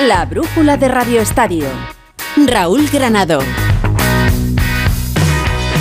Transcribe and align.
La 0.00 0.24
brújula 0.24 0.78
de 0.78 0.88
Radio 0.88 1.20
Estadio. 1.20 1.66
Raúl 2.46 2.88
Granado. 2.90 3.40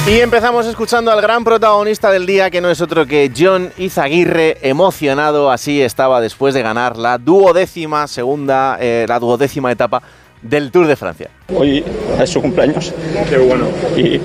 Y 0.05 0.19
empezamos 0.19 0.67
escuchando 0.67 1.11
al 1.11 1.21
gran 1.21 1.45
protagonista 1.45 2.11
del 2.11 2.25
día, 2.25 2.49
que 2.49 2.59
no 2.59 2.69
es 2.69 2.81
otro 2.81 3.05
que 3.05 3.31
John 3.35 3.71
Izaguirre, 3.77 4.57
emocionado, 4.67 5.49
así 5.49 5.81
estaba 5.81 6.19
después 6.19 6.53
de 6.53 6.61
ganar 6.61 6.97
la 6.97 7.17
duodécima 7.17 8.05
segunda, 8.07 8.77
eh, 8.81 9.05
la 9.07 9.17
duodécima 9.17 9.71
etapa 9.71 10.03
del 10.41 10.71
Tour 10.71 10.87
de 10.87 10.97
Francia. 10.97 11.29
Hoy 11.55 11.83
es 12.19 12.29
su 12.29 12.41
cumpleaños. 12.41 12.93
Qué 13.29 13.37
bueno. 13.37 13.67
Y, 13.95 14.19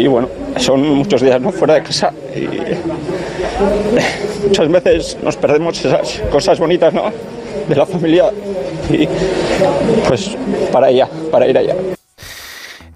y 0.00 0.06
bueno, 0.06 0.28
son 0.56 0.88
muchos 0.88 1.20
días 1.20 1.40
¿no? 1.40 1.50
fuera 1.50 1.74
de 1.74 1.82
casa 1.82 2.12
y 2.34 2.46
muchas 4.46 4.68
veces 4.68 5.18
nos 5.20 5.36
perdemos 5.36 5.84
esas 5.84 6.22
cosas 6.30 6.60
bonitas 6.60 6.94
¿no? 6.94 7.10
De 7.68 7.74
la 7.74 7.86
familia 7.86 8.30
y 8.90 9.08
pues 10.08 10.36
para 10.72 10.88
allá, 10.88 11.08
para 11.30 11.46
ir 11.46 11.56
allá. 11.58 11.74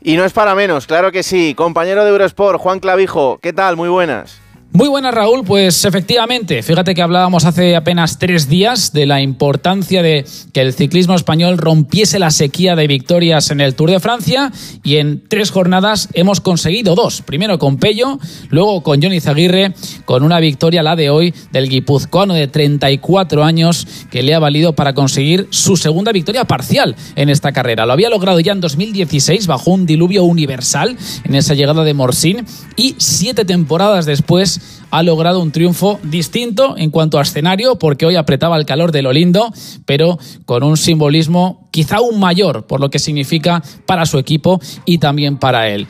Y 0.01 0.17
no 0.17 0.25
es 0.25 0.33
para 0.33 0.55
menos, 0.55 0.87
claro 0.87 1.13
que 1.13 1.23
sí. 1.23 1.55
Compañero 1.55 2.05
de 2.05 2.11
Eurosport, 2.11 2.61
Juan 2.61 2.81
Clavijo, 2.81 3.39
¿qué 3.43 3.53
tal? 3.53 3.77
Muy 3.77 3.89
buenas. 3.89 4.41
Muy 4.71 4.89
buenas, 4.89 5.15
Raúl. 5.15 5.45
Pues 5.45 5.87
efectivamente, 5.87 6.63
fíjate 6.63 6.95
que 6.95 7.01
hablábamos 7.01 7.47
hace 7.47 7.75
apenas 7.75 8.19
tres 8.19 8.51
días 8.51 8.93
de 8.93 9.07
la 9.07 9.23
importancia 9.23 10.03
de 10.03 10.27
que 10.53 10.61
el 10.61 10.75
ciclismo 10.75 11.15
español 11.15 11.57
rompiese 11.57 12.19
la 12.19 12.31
sequía 12.31 12.77
de 12.77 12.87
victorias 12.87 13.51
en 13.51 13.63
el 13.63 13.75
Tour 13.75 13.91
de 13.91 13.99
Francia 13.99 14.53
y 14.85 14.97
en 14.97 15.25
tres 15.27 15.51
jornadas 15.51 16.11
hemos 16.13 16.43
conseguido 16.43 16.95
dos. 16.95 17.23
Primero 17.23 17.59
con 17.59 17.79
Pello, 17.79 18.19
luego 18.51 18.83
con 18.83 19.03
Johnny 19.03 19.21
Zaguirre, 19.21 19.73
con 20.05 20.23
una 20.23 20.39
victoria, 20.39 20.83
la 20.83 20.97
de 20.97 21.09
hoy, 21.09 21.33
del 21.51 21.71
guipuzcoano 21.71 22.35
de 22.35 22.47
34 22.47 23.45
años, 23.45 23.87
que 24.11 24.23
le 24.23 24.35
ha 24.35 24.39
valido 24.39 24.75
para 24.75 24.93
conseguir 24.93 25.49
su 25.49 25.79
segunda 25.79 26.13
victoria 26.13 26.45
parcial 26.45 26.95
en 27.17 27.31
esta 27.31 27.53
carrera. 27.53 27.87
Lo 27.87 27.95
había 27.95 28.11
logrado 28.11 28.39
ya 28.39 28.53
en 28.53 28.61
2016 28.61 29.47
bajo 29.47 29.71
un 29.71 29.87
diluvio 29.87 30.25
universal 30.25 30.99
en 31.25 31.35
esa 31.35 31.55
llegada 31.55 31.85
de 31.85 31.95
Morsin 31.95 32.45
y 32.77 32.97
siete 32.99 33.47
temporadas 33.47 34.05
después 34.05 34.59
ha 34.91 35.03
logrado 35.03 35.41
un 35.41 35.53
triunfo 35.53 35.99
distinto 36.03 36.77
en 36.77 36.91
cuanto 36.91 37.19
a 37.19 37.23
escenario, 37.23 37.77
porque 37.77 38.07
hoy 38.07 38.17
apretaba 38.17 38.57
el 38.57 38.67
calor 38.67 38.93
de 38.93 39.03
lo 39.03 39.13
lindo, 39.13 39.53
pero 39.85 40.19
con 40.45 40.63
un 40.63 40.77
simbolismo 40.77 41.69
quizá 41.71 41.97
aún 41.97 42.19
mayor 42.19 42.67
por 42.67 42.81
lo 42.81 42.91
que 42.91 42.99
significa 42.99 43.63
para 43.87 44.07
su 44.07 44.19
equipo 44.19 44.61
y 44.85 44.99
también 44.99 45.37
para 45.37 45.69
él. 45.69 45.87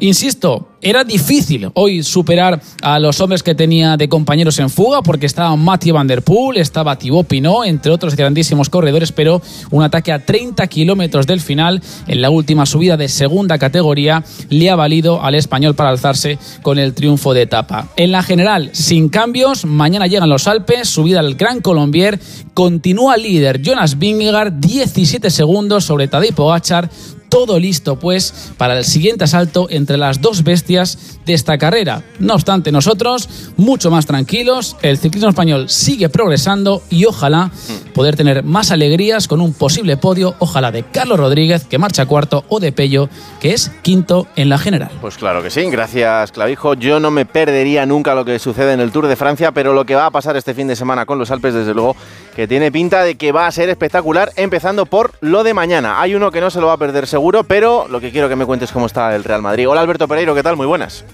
Insisto, 0.00 0.68
era 0.84 1.02
difícil 1.02 1.70
hoy 1.74 2.02
superar 2.02 2.60
a 2.82 2.98
los 2.98 3.18
hombres 3.20 3.42
que 3.42 3.54
tenía 3.54 3.96
de 3.96 4.08
compañeros 4.08 4.58
en 4.58 4.68
fuga, 4.68 5.00
porque 5.00 5.24
estaba 5.24 5.56
Mathieu 5.56 5.94
Van 5.94 6.06
Der 6.06 6.22
Poel, 6.22 6.58
estaba 6.58 6.98
Thibaut 6.98 7.26
Pinot, 7.26 7.64
entre 7.64 7.90
otros 7.90 8.14
grandísimos 8.14 8.68
corredores, 8.68 9.10
pero 9.10 9.40
un 9.70 9.82
ataque 9.82 10.12
a 10.12 10.24
30 10.24 10.66
kilómetros 10.66 11.26
del 11.26 11.40
final 11.40 11.82
en 12.06 12.20
la 12.20 12.28
última 12.28 12.66
subida 12.66 12.98
de 12.98 13.08
segunda 13.08 13.58
categoría 13.58 14.24
le 14.50 14.68
ha 14.68 14.76
valido 14.76 15.22
al 15.22 15.34
español 15.36 15.74
para 15.74 15.88
alzarse 15.88 16.38
con 16.60 16.78
el 16.78 16.92
triunfo 16.92 17.32
de 17.32 17.42
etapa. 17.42 17.88
En 17.96 18.12
la 18.12 18.22
general, 18.22 18.70
sin 18.72 19.08
cambios, 19.08 19.64
mañana 19.64 20.06
llegan 20.06 20.28
los 20.28 20.46
Alpes, 20.46 20.88
subida 20.88 21.20
al 21.20 21.34
Gran 21.36 21.60
Colombier, 21.60 22.20
continúa 22.52 23.16
líder 23.16 23.62
Jonas 23.62 23.98
Vingegaard, 23.98 24.52
17 24.60 25.30
segundos 25.30 25.84
sobre 25.84 26.08
Tadej 26.08 26.34
Pogacar, 26.34 26.90
todo 27.34 27.58
listo 27.58 27.96
pues 27.96 28.52
para 28.56 28.78
el 28.78 28.84
siguiente 28.84 29.24
asalto 29.24 29.66
entre 29.68 29.96
las 29.96 30.20
dos 30.20 30.44
bestias 30.44 31.18
de 31.26 31.34
esta 31.34 31.58
carrera. 31.58 32.04
No 32.20 32.34
obstante, 32.34 32.70
nosotros 32.70 33.28
mucho 33.56 33.90
más 33.90 34.06
tranquilos, 34.06 34.76
el 34.82 34.98
ciclismo 34.98 35.30
español 35.30 35.68
sigue 35.68 36.08
progresando 36.08 36.80
y 36.90 37.06
ojalá 37.06 37.50
poder 37.92 38.14
tener 38.14 38.44
más 38.44 38.70
alegrías 38.70 39.26
con 39.26 39.40
un 39.40 39.52
posible 39.52 39.96
podio, 39.96 40.36
ojalá 40.38 40.70
de 40.70 40.84
Carlos 40.84 41.18
Rodríguez, 41.18 41.64
que 41.64 41.76
marcha 41.76 42.06
cuarto, 42.06 42.44
o 42.48 42.60
de 42.60 42.70
Pello, 42.70 43.08
que 43.40 43.52
es 43.52 43.72
quinto 43.82 44.28
en 44.36 44.48
la 44.48 44.58
general. 44.58 44.90
Pues 45.00 45.16
claro 45.16 45.42
que 45.42 45.50
sí, 45.50 45.62
gracias 45.68 46.30
Clavijo. 46.30 46.74
Yo 46.74 47.00
no 47.00 47.10
me 47.10 47.26
perdería 47.26 47.84
nunca 47.84 48.14
lo 48.14 48.24
que 48.24 48.38
sucede 48.38 48.74
en 48.74 48.80
el 48.80 48.92
Tour 48.92 49.08
de 49.08 49.16
Francia, 49.16 49.50
pero 49.50 49.72
lo 49.72 49.84
que 49.84 49.96
va 49.96 50.06
a 50.06 50.10
pasar 50.12 50.36
este 50.36 50.54
fin 50.54 50.68
de 50.68 50.76
semana 50.76 51.04
con 51.04 51.18
los 51.18 51.32
Alpes, 51.32 51.54
desde 51.54 51.74
luego, 51.74 51.96
que 52.36 52.46
tiene 52.46 52.70
pinta 52.70 53.02
de 53.02 53.16
que 53.16 53.32
va 53.32 53.48
a 53.48 53.52
ser 53.52 53.70
espectacular, 53.70 54.30
empezando 54.36 54.86
por 54.86 55.14
lo 55.20 55.42
de 55.42 55.52
mañana. 55.52 56.00
Hay 56.00 56.14
uno 56.14 56.30
que 56.30 56.40
no 56.40 56.50
se 56.50 56.60
lo 56.60 56.68
va 56.68 56.74
a 56.74 56.78
perder 56.78 57.08
seguro 57.08 57.23
pero 57.46 57.86
lo 57.88 58.00
que 58.00 58.10
quiero 58.10 58.28
que 58.28 58.36
me 58.36 58.44
cuentes 58.44 58.68
es 58.68 58.72
cómo 58.72 58.86
está 58.86 59.14
el 59.14 59.24
Real 59.24 59.40
Madrid. 59.40 59.68
Hola 59.68 59.80
Alberto 59.80 60.06
Pereiro, 60.06 60.34
¿qué 60.34 60.42
tal? 60.42 60.56
Muy 60.56 60.66
buenas. 60.66 61.04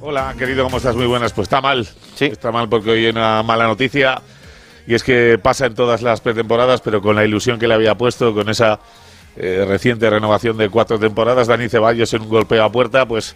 Hola, 0.00 0.34
querido, 0.36 0.64
¿cómo 0.64 0.78
estás? 0.78 0.96
Muy 0.96 1.06
buenas. 1.06 1.32
Pues 1.32 1.46
está 1.46 1.60
mal. 1.60 1.86
Sí. 2.14 2.26
Está 2.26 2.50
mal 2.50 2.68
porque 2.68 2.90
hoy 2.90 3.04
hay 3.04 3.10
una 3.10 3.42
mala 3.42 3.66
noticia. 3.66 4.20
Y 4.86 4.94
es 4.94 5.02
que 5.02 5.38
pasa 5.40 5.66
en 5.66 5.74
todas 5.74 6.02
las 6.02 6.20
pretemporadas, 6.20 6.80
pero 6.80 7.00
con 7.00 7.16
la 7.16 7.24
ilusión 7.24 7.58
que 7.58 7.68
le 7.68 7.74
había 7.74 7.94
puesto, 7.94 8.34
con 8.34 8.48
esa 8.48 8.80
eh, 9.36 9.64
reciente 9.66 10.10
renovación 10.10 10.58
de 10.58 10.68
cuatro 10.68 10.98
temporadas, 10.98 11.46
Dani 11.46 11.68
Ceballos 11.68 12.12
en 12.12 12.22
un 12.22 12.28
golpeo 12.28 12.62
a 12.62 12.70
puerta, 12.70 13.06
pues 13.06 13.34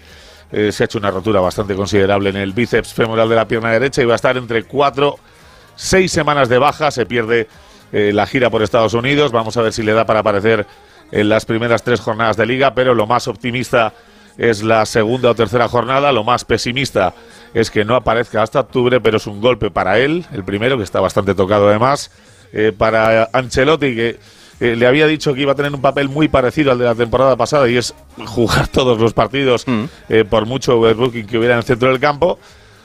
eh, 0.52 0.72
se 0.72 0.82
ha 0.82 0.86
hecho 0.86 0.98
una 0.98 1.10
rotura 1.10 1.40
bastante 1.40 1.74
considerable 1.74 2.30
en 2.30 2.36
el 2.36 2.52
bíceps 2.52 2.92
femoral 2.92 3.28
de 3.28 3.36
la 3.36 3.48
pierna 3.48 3.70
derecha 3.70 4.02
y 4.02 4.04
va 4.04 4.14
a 4.14 4.16
estar 4.16 4.36
entre 4.36 4.64
cuatro, 4.64 5.16
seis 5.76 6.12
semanas 6.12 6.48
de 6.48 6.58
baja. 6.58 6.90
Se 6.90 7.06
pierde 7.06 7.48
eh, 7.92 8.10
la 8.12 8.26
gira 8.26 8.50
por 8.50 8.62
Estados 8.62 8.92
Unidos. 8.92 9.32
Vamos 9.32 9.56
a 9.56 9.62
ver 9.62 9.72
si 9.72 9.82
le 9.82 9.92
da 9.92 10.04
para 10.04 10.20
aparecer 10.20 10.66
en 11.12 11.28
las 11.28 11.44
primeras 11.44 11.82
tres 11.82 12.00
jornadas 12.00 12.36
de 12.36 12.46
liga, 12.46 12.74
pero 12.74 12.94
lo 12.94 13.06
más 13.06 13.28
optimista 13.28 13.92
es 14.36 14.62
la 14.62 14.86
segunda 14.86 15.30
o 15.30 15.34
tercera 15.34 15.68
jornada, 15.68 16.12
lo 16.12 16.22
más 16.22 16.44
pesimista 16.44 17.12
es 17.54 17.70
que 17.70 17.84
no 17.84 17.96
aparezca 17.96 18.42
hasta 18.42 18.60
octubre, 18.60 19.00
pero 19.00 19.16
es 19.16 19.26
un 19.26 19.40
golpe 19.40 19.70
para 19.70 19.98
él, 19.98 20.26
el 20.32 20.44
primero, 20.44 20.76
que 20.76 20.84
está 20.84 21.00
bastante 21.00 21.34
tocado 21.34 21.68
además, 21.68 22.10
eh, 22.52 22.72
para 22.76 23.28
Ancelotti, 23.32 23.94
que 23.96 24.18
eh, 24.60 24.76
le 24.76 24.86
había 24.86 25.06
dicho 25.06 25.34
que 25.34 25.40
iba 25.42 25.52
a 25.52 25.54
tener 25.54 25.74
un 25.74 25.80
papel 25.80 26.08
muy 26.08 26.28
parecido 26.28 26.72
al 26.72 26.78
de 26.78 26.84
la 26.84 26.94
temporada 26.94 27.36
pasada 27.36 27.68
y 27.68 27.76
es 27.76 27.94
jugar 28.26 28.68
todos 28.72 29.00
los 29.00 29.12
partidos 29.12 29.66
Mm. 29.66 29.84
eh, 30.08 30.24
por 30.24 30.46
mucho 30.46 30.78
overbooking 30.78 31.26
que 31.26 31.38
hubiera 31.38 31.54
en 31.54 31.58
el 31.58 31.64
centro 31.64 31.88
del 31.88 32.00
campo. 32.00 32.38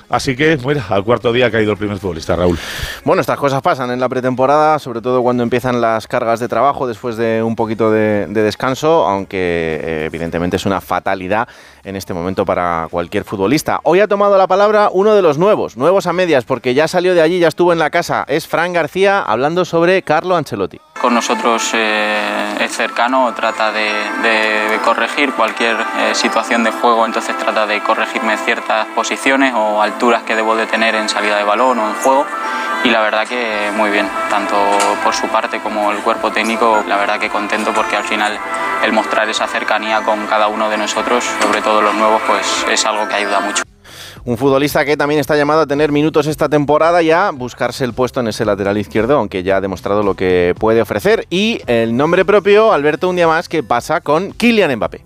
Así 0.09 0.35
que, 0.35 0.57
mira, 0.65 0.85
al 0.89 1.03
cuarto 1.03 1.31
día 1.33 1.47
ha 1.47 1.51
caído 1.51 1.71
el 1.71 1.77
primer 1.77 1.97
futbolista, 1.97 2.35
Raúl. 2.35 2.57
Bueno, 3.03 3.21
estas 3.21 3.37
cosas 3.37 3.61
pasan 3.61 3.91
en 3.91 3.99
la 3.99 4.09
pretemporada, 4.09 4.77
sobre 4.79 5.01
todo 5.01 5.21
cuando 5.23 5.43
empiezan 5.43 5.81
las 5.81 6.07
cargas 6.07 6.39
de 6.39 6.47
trabajo 6.47 6.87
después 6.87 7.17
de 7.17 7.41
un 7.41 7.55
poquito 7.55 7.91
de, 7.91 8.27
de 8.27 8.43
descanso, 8.43 9.05
aunque 9.05 9.37
eh, 9.81 10.05
evidentemente 10.05 10.57
es 10.57 10.65
una 10.65 10.81
fatalidad 10.81 11.47
en 11.83 11.95
este 11.95 12.13
momento 12.13 12.45
para 12.45 12.87
cualquier 12.91 13.23
futbolista. 13.23 13.79
Hoy 13.83 13.99
ha 13.99 14.07
tomado 14.07 14.37
la 14.37 14.47
palabra 14.47 14.89
uno 14.91 15.15
de 15.15 15.21
los 15.21 15.37
nuevos, 15.37 15.77
nuevos 15.77 16.07
a 16.07 16.13
medias, 16.13 16.45
porque 16.45 16.73
ya 16.73 16.87
salió 16.87 17.15
de 17.15 17.21
allí, 17.21 17.39
ya 17.39 17.47
estuvo 17.47 17.73
en 17.73 17.79
la 17.79 17.89
casa. 17.89 18.25
Es 18.27 18.47
Fran 18.47 18.73
García 18.73 19.21
hablando 19.21 19.65
sobre 19.65 20.01
Carlo 20.03 20.35
Ancelotti. 20.35 20.79
Con 21.03 21.15
nosotros 21.15 21.69
eh, 21.73 22.55
es 22.61 22.71
cercano, 22.71 23.33
trata 23.33 23.73
de, 23.73 24.79
corregir 24.85 25.33
cualquier 25.33 25.75
eh, 25.75 26.15
situación 26.15 26.63
de 26.63 26.71
juego, 26.71 27.05
entonces 27.05 27.37
trata 27.37 27.65
de 27.65 27.81
corregirme 27.81 28.37
ciertas 28.37 28.87
posiciones 28.95 29.53
o 29.53 29.81
alturas 29.81 30.23
que 30.23 30.33
debo 30.33 30.55
de 30.55 30.65
tener 30.65 30.95
en 30.95 31.09
salida 31.09 31.35
de 31.35 31.43
balón 31.43 31.77
o 31.77 31.89
en 31.89 31.95
juego. 31.95 32.25
Y 32.85 32.89
la 32.89 33.01
verdad 33.01 33.27
que 33.27 33.69
muy 33.75 33.89
bien, 33.89 34.09
tanto 34.29 34.55
por 35.03 35.13
su 35.13 35.27
parte 35.27 35.59
como 35.59 35.91
el 35.91 35.97
cuerpo 35.97 36.31
técnico, 36.31 36.81
la 36.87 36.95
verdad 36.95 37.19
que 37.19 37.29
contento 37.29 37.73
porque 37.73 37.97
al 37.97 38.05
final 38.05 38.39
el 38.81 38.93
mostrar 38.93 39.27
esa 39.27 39.45
cercanía 39.45 40.03
con 40.03 40.25
cada 40.27 40.47
uno 40.47 40.69
de 40.69 40.77
nosotros, 40.77 41.25
sobre 41.41 41.61
todo 41.61 41.81
los 41.81 41.95
nuevos, 41.95 42.21
pues 42.25 42.65
es 42.69 42.85
algo 42.85 43.09
que 43.09 43.15
ayuda 43.15 43.41
mucho. 43.41 43.63
Un 44.25 44.37
futbolista 44.37 44.85
que 44.85 44.95
también 44.95 45.19
está 45.19 45.35
llamado 45.35 45.61
a 45.61 45.67
tener 45.67 45.91
minutos 45.91 46.27
esta 46.27 46.47
temporada 46.47 47.01
y 47.01 47.11
a 47.11 47.31
buscarse 47.31 47.83
el 47.83 47.91
puesto 47.93 48.21
en 48.21 48.29
ese 48.29 48.45
lateral 48.45 48.77
izquierdo, 48.77 49.17
aunque 49.17 49.43
ya 49.43 49.57
ha 49.57 49.61
demostrado 49.61 50.01
lo 50.01 50.15
que 50.15 50.55
puede 50.57 50.81
ofrecer. 50.81 51.27
Y 51.29 51.59
el 51.67 51.97
nombre 51.97 52.23
propio, 52.23 52.71
Alberto, 52.71 53.09
un 53.09 53.17
día 53.17 53.27
más, 53.27 53.49
que 53.49 53.63
pasa 53.63 53.99
con 53.99 54.31
Kylian 54.31 54.75
Mbappé. 54.77 55.01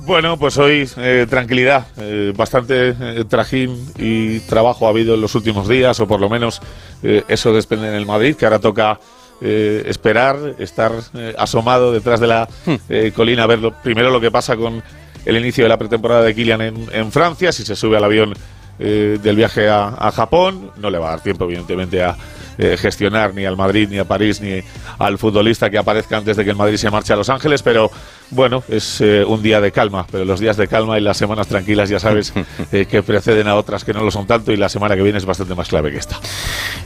Bueno, 0.00 0.36
pues 0.36 0.58
hoy 0.58 0.90
eh, 0.96 1.26
tranquilidad, 1.30 1.86
eh, 1.98 2.32
bastante 2.36 2.88
eh, 2.88 3.24
trajín 3.28 3.86
y 3.96 4.40
trabajo 4.40 4.88
ha 4.88 4.90
habido 4.90 5.14
en 5.14 5.20
los 5.20 5.36
últimos 5.36 5.68
días, 5.68 6.00
o 6.00 6.08
por 6.08 6.18
lo 6.18 6.28
menos 6.28 6.60
eh, 7.04 7.22
eso 7.28 7.52
depende 7.52 7.86
en 7.86 7.94
el 7.94 8.04
Madrid, 8.04 8.34
que 8.34 8.44
ahora 8.46 8.58
toca 8.58 8.98
esperar, 9.44 10.36
estar 10.60 10.92
asomado 11.36 11.90
detrás 11.92 12.20
de 12.20 12.26
la 12.28 12.48
eh, 12.88 13.10
colina, 13.12 13.42
a 13.42 13.46
ver 13.48 13.58
lo- 13.58 13.72
primero 13.74 14.10
lo 14.10 14.20
que 14.20 14.30
pasa 14.30 14.56
con 14.56 14.84
el 15.24 15.36
inicio 15.36 15.64
de 15.64 15.68
la 15.68 15.78
pretemporada 15.78 16.22
de 16.22 16.34
Kylian 16.34 16.60
en, 16.60 16.86
en 16.92 17.12
Francia, 17.12 17.52
si 17.52 17.64
se 17.64 17.76
sube 17.76 17.96
al 17.96 18.04
avión 18.04 18.34
eh, 18.78 19.18
del 19.22 19.36
viaje 19.36 19.68
a, 19.68 19.88
a 19.88 20.10
Japón, 20.10 20.70
no 20.78 20.90
le 20.90 20.98
va 20.98 21.08
a 21.08 21.10
dar 21.10 21.20
tiempo 21.20 21.44
evidentemente 21.44 22.02
a 22.02 22.16
eh, 22.58 22.76
gestionar 22.76 23.34
ni 23.34 23.44
al 23.44 23.56
Madrid, 23.56 23.88
ni 23.88 23.98
a 23.98 24.04
París, 24.04 24.40
ni 24.40 24.62
al 24.98 25.18
futbolista 25.18 25.70
que 25.70 25.78
aparezca 25.78 26.16
antes 26.16 26.36
de 26.36 26.44
que 26.44 26.50
el 26.50 26.56
Madrid 26.56 26.76
se 26.76 26.90
marche 26.90 27.12
a 27.12 27.16
Los 27.16 27.28
Ángeles, 27.28 27.62
pero 27.62 27.90
bueno, 28.30 28.64
es 28.68 29.00
eh, 29.00 29.24
un 29.24 29.42
día 29.42 29.60
de 29.60 29.72
calma, 29.72 30.06
pero 30.10 30.24
los 30.24 30.40
días 30.40 30.56
de 30.56 30.68
calma 30.68 30.98
y 30.98 31.00
las 31.00 31.16
semanas 31.16 31.46
tranquilas 31.46 31.88
ya 31.88 31.98
sabes 31.98 32.32
que 32.70 33.02
preceden 33.02 33.46
a 33.46 33.54
otras 33.54 33.84
que 33.84 33.92
no 33.92 34.02
lo 34.02 34.10
son 34.10 34.26
tanto 34.26 34.52
y 34.52 34.56
la 34.56 34.68
semana 34.68 34.96
que 34.96 35.02
viene 35.02 35.18
es 35.18 35.26
bastante 35.26 35.54
más 35.54 35.68
clave 35.68 35.92
que 35.92 35.98
esta. 35.98 36.18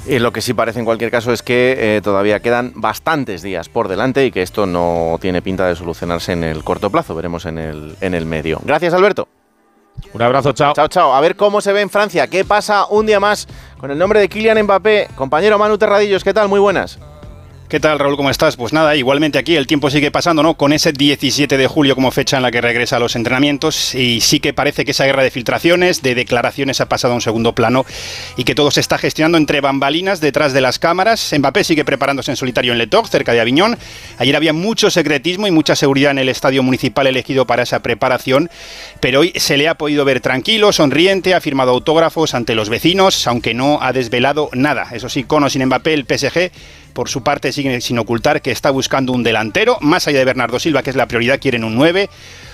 Y 0.09 0.21
lo 0.21 0.33
que 0.33 0.41
sí 0.41 0.55
parece 0.55 0.79
en 0.79 0.85
cualquier 0.85 1.11
caso 1.11 1.33
es 1.33 1.43
que 1.43 1.97
eh, 1.97 2.01
todavía 2.01 2.39
quedan 2.41 2.73
bastantes 2.77 3.43
días 3.43 3.69
por 3.69 3.89
delante 3.89 4.25
y 4.25 4.31
que 4.31 4.43
esto 4.43 4.65
no 4.65 5.19
tiene 5.21 5.43
pinta 5.43 5.67
de 5.67 5.75
solucionarse 5.75 6.33
en 6.33 6.45
el 6.45 6.63
corto 6.63 6.91
plazo, 6.91 7.17
veremos 7.17 7.45
en 7.45 7.59
el, 7.59 7.97
en 8.01 8.15
el 8.15 8.25
medio. 8.25 8.61
Gracias, 8.63 8.95
Alberto. 8.95 9.27
Un 10.13 10.23
abrazo, 10.23 10.53
chao. 10.53 10.75
Chao, 10.75 10.89
chao. 10.89 11.15
A 11.15 11.21
ver 11.21 11.35
cómo 11.35 11.61
se 11.61 11.73
ve 11.73 11.81
en 11.81 11.91
Francia. 11.91 12.29
¿Qué 12.29 12.45
pasa 12.45 12.87
un 12.87 13.07
día 13.07 13.19
más 13.19 13.49
con 13.79 13.91
el 13.91 13.99
nombre 13.99 14.21
de 14.21 14.29
Kylian 14.29 14.63
Mbappé? 14.63 15.09
Compañero 15.17 15.59
Manu 15.59 15.77
Terradillos, 15.77 16.23
¿qué 16.23 16.33
tal? 16.33 16.49
Muy 16.49 16.61
buenas. 16.61 16.99
¿Qué 17.69 17.81
tal, 17.81 17.99
Raúl? 17.99 18.17
¿Cómo 18.17 18.31
estás? 18.31 18.57
Pues 18.57 18.73
nada, 18.73 18.95
igualmente 18.95 19.41
aquí 19.41 19.57
el 19.57 19.67
tiempo 19.67 19.91
sigue 19.91 20.13
pasando, 20.13 20.41
¿no? 20.41 20.55
Con 20.55 20.73
ese 20.73 20.93
17 20.93 21.57
de 21.57 21.67
julio 21.67 21.97
como 21.97 22.13
fecha 22.13 22.37
en 22.37 22.45
la 22.45 22.53
que 22.53 22.61
regresa 22.61 22.95
a 22.95 22.99
los 23.01 23.17
entrenamientos 23.17 23.93
y 23.93 24.21
sí 24.21 24.39
que 24.39 24.53
parece 24.53 24.85
que 24.85 24.93
esa 24.93 25.05
guerra 25.05 25.25
de 25.25 25.33
filtraciones, 25.33 26.01
de 26.01 26.15
declaraciones 26.15 26.81
ha 26.81 26.89
pasado 26.89 27.15
a 27.15 27.17
un 27.17 27.23
segundo 27.23 27.57
plano 27.57 27.85
y 28.37 28.45
que 28.45 28.55
todo 28.55 28.71
se 28.71 28.79
está 28.79 28.99
gestionando 28.99 29.37
entre 29.37 29.61
bambalinas 29.61 30.21
detrás 30.21 30.53
de 30.53 30.61
las 30.61 30.79
cámaras. 30.79 31.35
Mbappé 31.37 31.65
sigue 31.65 31.85
preparándose 31.85 32.31
en 32.31 32.37
solitario 32.37 32.71
en 32.71 32.79
Letoc, 32.79 33.09
cerca 33.09 33.33
de 33.33 33.41
Aviñón. 33.41 33.77
Ayer 34.19 34.37
había 34.37 34.53
mucho 34.53 34.89
secretismo 34.89 35.49
y 35.49 35.51
mucha 35.51 35.75
seguridad 35.75 36.13
en 36.13 36.21
el 36.21 36.29
estadio 36.29 36.63
municipal 36.63 37.09
elegido 37.09 37.49
para 37.49 37.65
esa 37.65 37.81
preparación, 37.83 38.49
pero 39.01 39.19
hoy 39.21 39.33
se 39.35 39.57
le 39.57 39.67
ha 39.67 39.75
podido 39.75 40.05
ver 40.05 40.21
tranquilo, 40.21 40.71
sonriente, 40.71 41.35
ha 41.35 41.41
firmado 41.41 41.73
autógrafos 41.73 42.33
ante 42.35 42.55
los 42.55 42.69
vecinos, 42.69 43.27
aunque 43.27 43.55
no 43.55 43.83
ha 43.83 43.93
desvelado 43.93 44.51
nada. 44.53 44.87
Eso 44.93 45.09
sí, 45.09 45.25
con 45.25 45.43
o 45.43 45.51
sin 45.51 45.67
Mbappé, 45.67 45.95
el 45.95 46.05
PSG 46.05 46.53
por 46.97 47.11
su 47.11 47.23
parte 47.23 47.53
sigue 47.53 47.79
sin 47.83 47.99
ocultar 47.99 48.41
que 48.41 48.51
está 48.51 48.71
buscando 48.71 49.13
un 49.13 49.23
delantero, 49.23 49.77
más 49.83 50.09
allá 50.09 50.19
de 50.19 50.25
Bernardo 50.25 50.59
Silva, 50.59 50.83
que 50.83 50.89
es 50.89 50.97
la 50.97 51.07
prioridad, 51.07 51.39
quieren 51.39 51.63
un 51.63 51.77
9. 51.77 52.09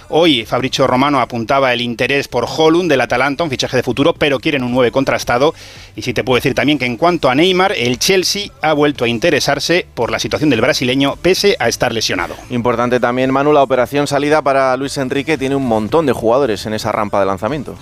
Hoy 0.08 0.44
Fabricio 0.44 0.88
Romano 0.88 1.20
apuntaba 1.20 1.72
el 1.72 1.80
interés 1.80 2.26
por 2.26 2.44
Holund 2.44 2.90
del 2.90 3.00
Atalanta, 3.00 3.44
un 3.44 3.50
fichaje 3.50 3.76
de 3.76 3.84
futuro, 3.84 4.14
pero 4.14 4.40
quieren 4.40 4.64
un 4.64 4.72
9 4.72 4.90
contrastado. 4.90 5.54
Y 5.94 6.02
sí 6.02 6.12
te 6.12 6.24
puedo 6.24 6.34
decir 6.38 6.54
también 6.54 6.76
que 6.76 6.86
en 6.86 6.96
cuanto 6.96 7.30
a 7.30 7.36
Neymar, 7.36 7.72
el 7.76 8.00
Chelsea 8.00 8.50
ha 8.62 8.72
vuelto 8.72 9.04
a 9.04 9.08
interesarse 9.08 9.86
por 9.94 10.10
la 10.10 10.18
situación 10.18 10.50
del 10.50 10.60
brasileño, 10.60 11.14
pese 11.22 11.56
a 11.60 11.68
estar 11.68 11.92
lesionado. 11.92 12.34
Importante 12.50 12.98
también, 12.98 13.30
Manu, 13.30 13.52
la 13.52 13.62
operación 13.62 14.08
salida 14.08 14.42
para 14.42 14.76
Luis 14.76 14.98
Enrique 14.98 15.38
tiene 15.38 15.54
un 15.54 15.68
montón 15.68 16.04
de 16.04 16.12
jugadores 16.12 16.66
en 16.66 16.74
esa 16.74 16.90
rampa 16.90 17.20
de 17.20 17.26
lanzamiento. 17.26 17.76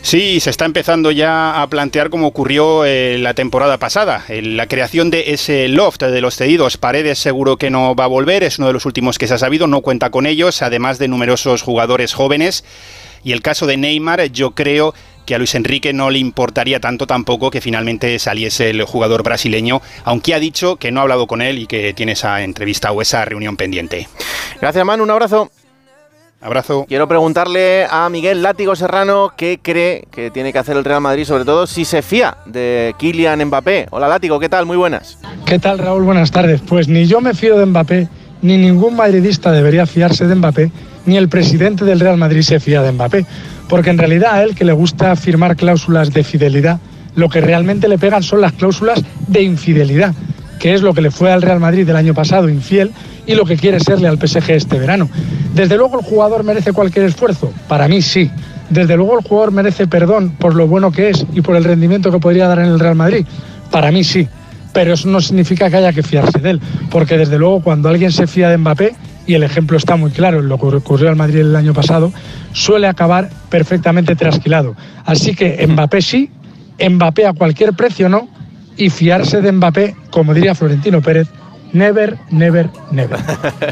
Sí, 0.00 0.40
se 0.40 0.50
está 0.50 0.64
empezando 0.64 1.10
ya 1.10 1.60
a 1.60 1.68
plantear 1.68 2.08
como 2.08 2.28
ocurrió 2.28 2.84
eh, 2.84 3.18
la 3.18 3.34
temporada 3.34 3.78
pasada. 3.78 4.24
la 4.28 4.66
creación 4.66 5.10
de 5.10 5.32
ese 5.32 5.68
loft 5.68 6.02
de 6.02 6.20
los 6.20 6.36
cedidos. 6.36 6.76
Paredes 6.76 7.18
seguro 7.18 7.56
que 7.56 7.70
no 7.70 7.94
va 7.94 8.04
a 8.04 8.08
volver, 8.08 8.42
es 8.42 8.58
uno 8.58 8.68
de 8.68 8.72
los 8.72 8.86
últimos 8.86 9.18
que 9.18 9.26
se 9.26 9.34
ha 9.34 9.38
sabido, 9.38 9.66
no 9.66 9.82
cuenta 9.82 10.10
con 10.10 10.24
ellos, 10.26 10.62
además 10.62 10.98
de 10.98 11.08
numerosos 11.08 11.62
jugadores 11.62 12.14
jóvenes. 12.14 12.64
Y 13.24 13.32
el 13.32 13.42
caso 13.42 13.66
de 13.66 13.76
Neymar, 13.76 14.24
yo 14.30 14.52
creo 14.52 14.94
que 15.26 15.34
a 15.34 15.38
Luis 15.38 15.54
Enrique 15.54 15.92
no 15.92 16.08
le 16.08 16.20
importaría 16.20 16.80
tanto 16.80 17.06
tampoco 17.06 17.50
que 17.50 17.60
finalmente 17.60 18.18
saliese 18.18 18.70
el 18.70 18.82
jugador 18.84 19.22
brasileño, 19.22 19.82
aunque 20.04 20.32
ha 20.32 20.38
dicho 20.38 20.76
que 20.76 20.90
no 20.90 21.00
ha 21.00 21.02
hablado 21.02 21.26
con 21.26 21.42
él 21.42 21.58
y 21.58 21.66
que 21.66 21.92
tiene 21.92 22.12
esa 22.12 22.42
entrevista 22.42 22.92
o 22.92 23.02
esa 23.02 23.26
reunión 23.26 23.56
pendiente. 23.58 24.08
Gracias, 24.58 24.86
Manu, 24.86 25.02
un 25.02 25.10
abrazo. 25.10 25.50
Abrazo. 26.40 26.86
Quiero 26.86 27.08
preguntarle 27.08 27.86
a 27.90 28.08
Miguel 28.08 28.42
Látigo 28.42 28.76
Serrano 28.76 29.32
qué 29.36 29.58
cree 29.60 30.06
que 30.12 30.30
tiene 30.30 30.52
que 30.52 30.60
hacer 30.60 30.76
el 30.76 30.84
Real 30.84 31.00
Madrid, 31.00 31.24
sobre 31.24 31.44
todo 31.44 31.66
si 31.66 31.84
se 31.84 32.00
fía 32.00 32.36
de 32.46 32.94
Kylian 32.96 33.44
Mbappé. 33.46 33.88
Hola 33.90 34.06
Látigo, 34.06 34.38
¿qué 34.38 34.48
tal? 34.48 34.64
Muy 34.64 34.76
buenas. 34.76 35.18
¿Qué 35.44 35.58
tal 35.58 35.78
Raúl? 35.78 36.04
Buenas 36.04 36.30
tardes. 36.30 36.60
Pues 36.60 36.86
ni 36.86 37.06
yo 37.06 37.20
me 37.20 37.34
fío 37.34 37.58
de 37.58 37.66
Mbappé, 37.66 38.08
ni 38.42 38.56
ningún 38.56 38.94
madridista 38.94 39.50
debería 39.50 39.84
fiarse 39.84 40.28
de 40.28 40.36
Mbappé, 40.36 40.70
ni 41.06 41.16
el 41.16 41.28
presidente 41.28 41.84
del 41.84 41.98
Real 41.98 42.18
Madrid 42.18 42.42
se 42.42 42.60
fía 42.60 42.82
de 42.82 42.92
Mbappé. 42.92 43.26
Porque 43.68 43.90
en 43.90 43.98
realidad 43.98 44.34
a 44.34 44.44
él 44.44 44.54
que 44.54 44.64
le 44.64 44.72
gusta 44.72 45.16
firmar 45.16 45.56
cláusulas 45.56 46.12
de 46.12 46.22
fidelidad, 46.22 46.78
lo 47.16 47.28
que 47.28 47.40
realmente 47.40 47.88
le 47.88 47.98
pegan 47.98 48.22
son 48.22 48.42
las 48.42 48.52
cláusulas 48.52 49.02
de 49.26 49.42
infidelidad, 49.42 50.14
que 50.58 50.74
es 50.74 50.82
lo 50.82 50.94
que 50.94 51.00
le 51.00 51.10
fue 51.10 51.32
al 51.32 51.42
Real 51.42 51.60
Madrid 51.60 51.88
el 51.88 51.96
año 51.96 52.14
pasado 52.14 52.48
infiel 52.48 52.92
y 53.26 53.34
lo 53.34 53.44
que 53.44 53.56
quiere 53.56 53.80
serle 53.80 54.08
al 54.08 54.18
PSG 54.18 54.50
este 54.50 54.78
verano. 54.78 55.08
Desde 55.54 55.76
luego 55.76 55.98
el 55.98 56.04
jugador 56.04 56.44
merece 56.44 56.72
cualquier 56.72 57.06
esfuerzo, 57.06 57.52
para 57.68 57.88
mí 57.88 58.02
sí. 58.02 58.30
Desde 58.70 58.96
luego 58.96 59.18
el 59.18 59.24
jugador 59.24 59.52
merece 59.52 59.86
perdón 59.86 60.30
por 60.38 60.54
lo 60.54 60.66
bueno 60.66 60.92
que 60.92 61.10
es 61.10 61.24
y 61.32 61.40
por 61.40 61.56
el 61.56 61.64
rendimiento 61.64 62.10
que 62.10 62.18
podría 62.18 62.48
dar 62.48 62.58
en 62.58 62.66
el 62.66 62.80
Real 62.80 62.94
Madrid, 62.94 63.26
para 63.70 63.90
mí 63.90 64.04
sí. 64.04 64.28
Pero 64.72 64.94
eso 64.94 65.08
no 65.08 65.20
significa 65.20 65.70
que 65.70 65.76
haya 65.76 65.92
que 65.92 66.02
fiarse 66.02 66.38
de 66.38 66.50
él, 66.50 66.60
porque 66.90 67.16
desde 67.16 67.38
luego 67.38 67.62
cuando 67.62 67.88
alguien 67.88 68.12
se 68.12 68.26
fía 68.26 68.50
de 68.50 68.58
Mbappé, 68.58 68.94
y 69.26 69.34
el 69.34 69.42
ejemplo 69.42 69.76
está 69.76 69.96
muy 69.96 70.10
claro 70.10 70.40
en 70.40 70.48
lo 70.48 70.58
que 70.58 70.66
ocurrió 70.66 71.08
al 71.08 71.16
Madrid 71.16 71.40
el 71.40 71.56
año 71.56 71.74
pasado, 71.74 72.12
suele 72.52 72.86
acabar 72.86 73.28
perfectamente 73.50 74.16
trasquilado. 74.16 74.74
Así 75.04 75.34
que 75.34 75.66
Mbappé 75.66 76.02
sí, 76.02 76.30
Mbappé 76.78 77.26
a 77.26 77.32
cualquier 77.34 77.74
precio 77.74 78.08
no, 78.08 78.28
y 78.78 78.90
fiarse 78.90 79.42
de 79.42 79.52
Mbappé, 79.52 79.96
como 80.18 80.34
diría 80.34 80.52
Florentino 80.52 81.00
Pérez, 81.00 81.28
Never, 81.72 82.18
never, 82.30 82.70
never. 82.90 83.18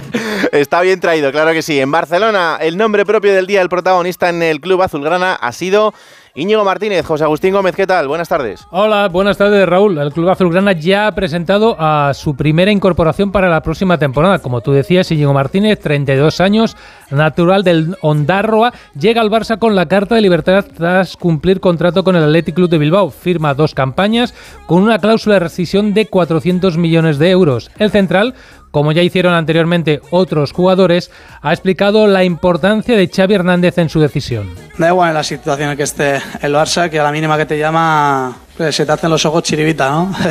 Está 0.52 0.82
bien 0.82 1.00
traído, 1.00 1.32
claro 1.32 1.52
que 1.52 1.62
sí. 1.62 1.80
En 1.80 1.90
Barcelona, 1.90 2.58
el 2.60 2.76
nombre 2.76 3.04
propio 3.04 3.34
del 3.34 3.46
día 3.46 3.60
del 3.60 3.68
protagonista 3.70 4.28
en 4.28 4.42
el 4.42 4.60
Club 4.60 4.82
Azulgrana 4.82 5.34
ha 5.34 5.50
sido 5.52 5.94
Íñigo 6.38 6.64
Martínez, 6.64 7.06
José 7.06 7.24
Agustín 7.24 7.54
Gómez, 7.54 7.74
¿qué 7.74 7.86
tal? 7.86 8.08
Buenas 8.08 8.28
tardes. 8.28 8.66
Hola, 8.70 9.08
buenas 9.08 9.38
tardes 9.38 9.66
Raúl. 9.66 9.96
El 9.96 10.12
Club 10.12 10.28
Azulgrana 10.28 10.72
ya 10.72 11.06
ha 11.06 11.12
presentado 11.12 11.76
a 11.78 12.12
su 12.12 12.36
primera 12.36 12.70
incorporación 12.70 13.32
para 13.32 13.48
la 13.48 13.62
próxima 13.62 13.96
temporada. 13.96 14.40
Como 14.40 14.60
tú 14.60 14.72
decías, 14.72 15.10
Íñigo 15.10 15.32
Martínez, 15.32 15.80
32 15.80 16.42
años, 16.42 16.76
natural 17.10 17.64
del 17.64 17.96
Ondarroa, 18.02 18.74
llega 19.00 19.22
al 19.22 19.30
Barça 19.30 19.58
con 19.58 19.74
la 19.74 19.86
carta 19.86 20.14
de 20.14 20.20
libertad 20.20 20.66
tras 20.76 21.16
cumplir 21.16 21.58
contrato 21.58 22.04
con 22.04 22.16
el 22.16 22.24
Athletic 22.24 22.54
Club 22.54 22.68
de 22.68 22.78
Bilbao. 22.78 23.08
Firma 23.08 23.54
dos 23.54 23.72
campañas 23.72 24.34
con 24.66 24.82
una 24.82 24.98
cláusula 24.98 25.36
de 25.36 25.40
rescisión 25.40 25.94
de 25.94 26.06
400 26.06 26.76
millones 26.76 27.18
de 27.18 27.30
euros. 27.30 27.70
El 27.78 27.90
central 27.90 28.34
como 28.70 28.92
ya 28.92 29.02
hicieron 29.02 29.34
anteriormente 29.34 30.00
otros 30.10 30.52
jugadores, 30.52 31.10
ha 31.42 31.52
explicado 31.52 32.06
la 32.06 32.24
importancia 32.24 32.96
de 32.96 33.08
Xavi 33.08 33.34
Hernández 33.34 33.78
en 33.78 33.88
su 33.88 34.00
decisión. 34.00 34.50
Da 34.78 34.88
igual 34.88 35.10
en 35.10 35.14
la 35.14 35.24
situación 35.24 35.70
en 35.70 35.76
que 35.76 35.84
esté 35.84 36.20
el 36.42 36.54
Barça, 36.54 36.90
que 36.90 37.00
a 37.00 37.04
la 37.04 37.12
mínima 37.12 37.36
que 37.36 37.46
te 37.46 37.58
llama 37.58 38.36
pues, 38.56 38.76
se 38.76 38.86
te 38.86 38.92
hacen 38.92 39.10
los 39.10 39.24
ojos 39.24 39.42
chiribita, 39.42 39.90
¿no? 39.90 40.14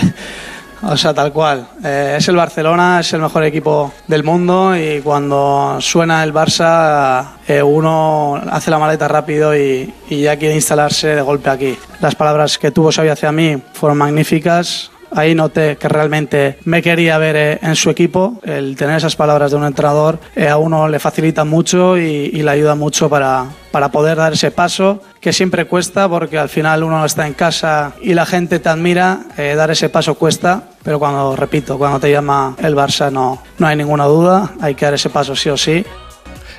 O 0.87 0.97
sea, 0.97 1.13
tal 1.13 1.31
cual. 1.31 1.67
Eh, 1.83 2.15
es 2.17 2.27
el 2.27 2.35
Barcelona, 2.35 2.99
es 2.99 3.11
el 3.13 3.21
mejor 3.21 3.43
equipo 3.43 3.91
del 4.07 4.23
mundo 4.23 4.75
y 4.77 5.01
cuando 5.01 5.77
suena 5.79 6.23
el 6.23 6.31
Barça, 6.33 7.37
eh, 7.47 7.63
uno 7.63 8.39
hace 8.51 8.69
la 8.69 8.77
maleta 8.77 9.07
rápido 9.07 9.57
y, 9.57 9.91
y, 10.09 10.21
ya 10.21 10.37
quiere 10.37 10.53
instalarse 10.53 11.15
de 11.15 11.21
golpe 11.21 11.49
aquí. 11.49 11.77
Las 12.01 12.13
palabras 12.13 12.59
que 12.59 12.71
tuvo 12.71 12.91
Xavi 12.91 13.09
hacia 13.09 13.31
mí 13.31 13.57
fueron 13.73 13.97
magníficas. 13.97 14.91
Ahí 15.15 15.33
noté 15.33 15.77
que 15.77 15.87
realmente 15.87 16.57
me 16.65 16.81
quería 16.81 17.17
ver 17.17 17.35
eh, 17.37 17.59
en 17.61 17.75
su 17.77 17.89
equipo. 17.89 18.39
El 18.43 18.75
tener 18.75 18.97
esas 18.97 19.15
palabras 19.15 19.51
de 19.51 19.57
un 19.57 19.63
entrenador 19.63 20.19
eh, 20.35 20.49
a 20.49 20.57
uno 20.57 20.89
le 20.89 20.99
facilita 20.99 21.45
mucho 21.45 21.97
y, 21.97 22.31
le 22.45 22.51
ayuda 22.51 22.75
mucho 22.75 23.09
para, 23.09 23.45
para 23.71 23.89
poder 23.89 24.17
dar 24.17 24.33
ese 24.33 24.51
paso 24.51 25.01
que 25.19 25.33
siempre 25.33 25.65
cuesta 25.65 26.07
porque 26.07 26.37
al 26.37 26.49
final 26.49 26.83
uno 26.83 27.03
está 27.03 27.25
en 27.25 27.33
casa 27.33 27.93
y 28.01 28.13
la 28.13 28.25
gente 28.25 28.59
te 28.59 28.69
admira, 28.69 29.21
eh, 29.37 29.55
dar 29.55 29.71
ese 29.71 29.89
paso 29.89 30.15
cuesta, 30.15 30.63
pero 30.83 30.99
cuando, 30.99 31.35
repito, 31.35 31.77
cuando 31.77 31.99
te 31.99 32.11
llama 32.11 32.55
el 32.61 32.75
Barça 32.75 33.11
no, 33.11 33.41
no 33.57 33.67
hay 33.67 33.75
ninguna 33.75 34.05
duda, 34.05 34.51
hay 34.61 34.75
que 34.75 34.85
dar 34.85 34.93
ese 34.93 35.09
paso 35.09 35.35
sí 35.35 35.49
o 35.49 35.57
sí. 35.57 35.83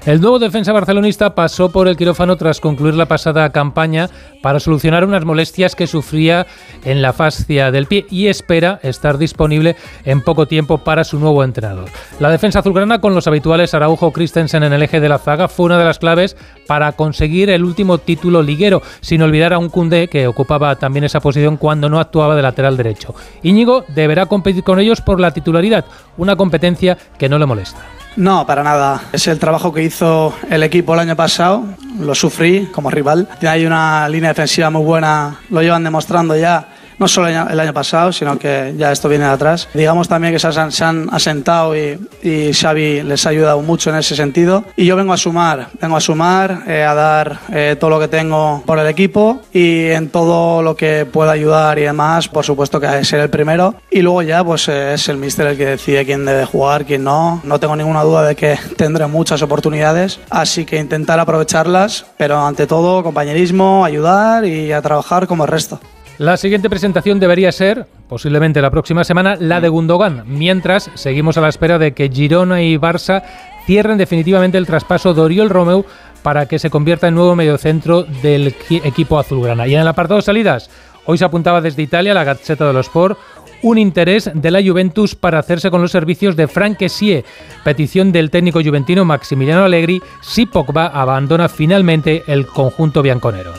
El 0.06 0.20
nuevo 0.20 0.38
defensa 0.38 0.72
barcelonista 0.72 1.34
pasó 1.34 1.72
por 1.72 1.88
el 1.88 1.96
quirófano 1.96 2.36
tras 2.36 2.60
concluir 2.60 2.94
la 2.94 3.06
pasada 3.06 3.50
campaña 3.50 4.08
para 4.40 4.60
solucionar 4.60 5.04
unas 5.04 5.25
molestias 5.25 5.75
que 5.75 5.88
sufría 5.88 6.46
en 6.84 7.02
la 7.02 7.12
fascia 7.12 7.72
del 7.72 7.86
pie 7.86 8.06
y 8.08 8.28
espera 8.28 8.78
estar 8.84 9.18
disponible 9.18 9.75
en 10.04 10.22
poco 10.22 10.46
tiempo 10.46 10.78
para 10.78 11.02
su 11.02 11.18
nuevo 11.18 11.42
entrenador. 11.42 11.88
La 12.20 12.30
defensa 12.30 12.60
azulgrana 12.60 13.00
con 13.00 13.16
los 13.16 13.26
habituales 13.26 13.75
Araujo 13.75 14.12
Christensen 14.12 14.62
en 14.62 14.72
el 14.72 14.84
eje 14.84 15.00
de 15.00 15.08
la 15.08 15.18
zaga 15.18 15.48
fue 15.48 15.66
una 15.66 15.78
de 15.78 15.84
las 15.84 15.98
claves 15.98 16.36
para 16.68 16.92
conseguir 16.92 17.50
el 17.50 17.64
último 17.64 17.98
título 17.98 18.42
liguero, 18.42 18.82
sin 19.00 19.22
olvidar 19.22 19.54
a 19.54 19.58
un 19.58 19.70
Cundé 19.70 20.06
que 20.06 20.28
ocupaba 20.28 20.76
también 20.76 21.02
esa 21.02 21.18
posición 21.18 21.56
cuando 21.56 21.88
no 21.88 21.98
actuaba 21.98 22.36
de 22.36 22.42
lateral 22.42 22.76
derecho. 22.76 23.12
Íñigo 23.42 23.84
deberá 23.88 24.26
competir 24.26 24.62
con 24.62 24.78
ellos 24.78 25.00
por 25.00 25.18
la 25.18 25.32
titularidad, 25.32 25.84
una 26.16 26.36
competencia 26.36 26.96
que 27.18 27.28
no 27.28 27.40
le 27.40 27.46
molesta. 27.46 27.80
No, 28.16 28.46
para 28.46 28.62
nada. 28.62 29.02
Es 29.12 29.26
el 29.26 29.38
trabajo 29.38 29.73
que 29.73 29.82
hizo 29.82 30.35
el 30.49 30.62
equipo 30.62 30.94
el 30.94 31.00
año 31.00 31.14
pasado. 31.16 31.64
Lo 32.00 32.14
sufrí 32.14 32.66
como 32.73 32.90
rival. 32.90 33.28
Hay 33.46 33.66
una 33.66 34.08
línea 34.08 34.30
defensiva 34.30 34.70
muy 34.70 34.82
buena. 34.82 35.40
Lo 35.50 35.61
llevan 35.61 35.85
demostrando 35.85 36.35
ya 36.35 36.66
no 36.98 37.08
solo 37.08 37.28
el 37.28 37.60
año 37.60 37.72
pasado, 37.72 38.12
sino 38.12 38.38
que 38.38 38.74
ya 38.76 38.92
esto 38.92 39.08
viene 39.08 39.24
de 39.24 39.30
atrás. 39.30 39.68
Digamos 39.74 40.08
también 40.08 40.32
que 40.32 40.38
se 40.38 40.48
han, 40.84 41.08
asentado 41.10 41.76
y, 41.76 41.98
y, 42.22 42.52
Xavi 42.52 43.02
les 43.02 43.26
ha 43.26 43.30
ayudado 43.30 43.60
mucho 43.60 43.90
en 43.90 43.96
ese 43.96 44.16
sentido. 44.16 44.64
Y 44.76 44.86
yo 44.86 44.96
vengo 44.96 45.12
a 45.12 45.16
sumar, 45.16 45.68
vengo 45.80 45.96
a 45.96 46.00
sumar, 46.00 46.62
eh, 46.66 46.82
a 46.82 46.94
dar 46.94 47.40
eh, 47.52 47.76
todo 47.78 47.90
lo 47.90 48.00
que 48.00 48.08
tengo 48.08 48.62
por 48.64 48.78
el 48.78 48.86
equipo 48.86 49.42
y 49.52 49.86
en 49.86 50.08
todo 50.08 50.62
lo 50.62 50.76
que 50.76 51.06
pueda 51.06 51.32
ayudar 51.32 51.78
y 51.78 51.82
demás, 51.82 52.28
por 52.28 52.44
supuesto 52.44 52.80
que 52.80 53.04
ser 53.04 53.20
el 53.20 53.30
primero. 53.30 53.74
Y 53.90 54.02
luego 54.02 54.22
ya 54.22 54.44
pues 54.44 54.68
eh, 54.68 54.94
es 54.94 55.08
el 55.08 55.16
míster 55.16 55.46
el 55.46 55.56
que 55.56 55.66
decide 55.66 56.04
quién 56.04 56.24
debe 56.24 56.44
jugar, 56.44 56.84
quién 56.84 57.04
no. 57.04 57.40
No 57.44 57.60
tengo 57.60 57.76
ninguna 57.76 58.02
duda 58.02 58.22
de 58.22 58.36
que 58.36 58.58
tendré 58.76 59.06
muchas 59.06 59.42
oportunidades, 59.42 60.20
así 60.30 60.64
que 60.64 60.78
intentar 60.78 61.20
aprovecharlas, 61.20 62.06
pero 62.16 62.44
ante 62.44 62.66
todo 62.66 63.02
compañerismo, 63.02 63.84
ayudar 63.84 64.44
y 64.44 64.72
a 64.72 64.82
trabajar 64.82 65.26
como 65.26 65.44
el 65.44 65.50
resto. 65.50 65.80
La 66.18 66.38
siguiente 66.38 66.70
presentación 66.70 67.20
debería 67.20 67.52
ser, 67.52 67.87
posiblemente 68.08 68.62
la 68.62 68.70
próxima 68.70 69.04
semana, 69.04 69.37
la 69.38 69.61
de 69.61 69.68
Gundogan, 69.68 70.25
mientras 70.26 70.90
seguimos 70.94 71.37
a 71.37 71.42
la 71.42 71.50
espera 71.50 71.78
de 71.78 71.92
que 71.92 72.08
Girona 72.08 72.62
y 72.62 72.78
Barça 72.78 73.23
cierren 73.66 73.99
definitivamente 73.99 74.56
el 74.56 74.66
traspaso 74.66 75.12
de 75.12 75.20
Oriol 75.20 75.50
Romeu 75.50 75.85
para 76.23 76.46
que 76.46 76.58
se 76.58 76.70
convierta 76.70 77.08
en 77.08 77.16
nuevo 77.16 77.37
mediocentro 77.37 78.04
del 78.23 78.54
equipo 78.70 79.18
azulgrana. 79.18 79.66
Y 79.66 79.75
en 79.75 79.82
el 79.82 79.88
apartado 79.88 80.16
de 80.16 80.23
salidas, 80.23 80.70
hoy 81.04 81.18
se 81.18 81.25
apuntaba 81.26 81.61
desde 81.61 81.82
Italia 81.82 82.14
la 82.14 82.25
Gazzetta 82.25 82.66
dello 82.66 82.80
Sport 82.80 83.18
un 83.61 83.76
interés 83.76 84.30
de 84.32 84.50
la 84.50 84.62
Juventus 84.62 85.14
para 85.14 85.38
hacerse 85.38 85.70
con 85.70 85.82
los 85.82 85.90
servicios 85.90 86.35
de 86.35 86.49
Frank 86.49 86.78
Kessie, 86.78 87.25
petición 87.62 88.11
del 88.11 88.30
técnico 88.30 88.62
juventino 88.62 89.04
Maximiliano 89.04 89.64
Allegri 89.64 90.00
si 90.23 90.46
Pogba 90.46 90.87
abandona 90.87 91.50
finalmente 91.50 92.23
el 92.26 92.46
conjunto 92.46 93.02
bianconero. 93.02 93.52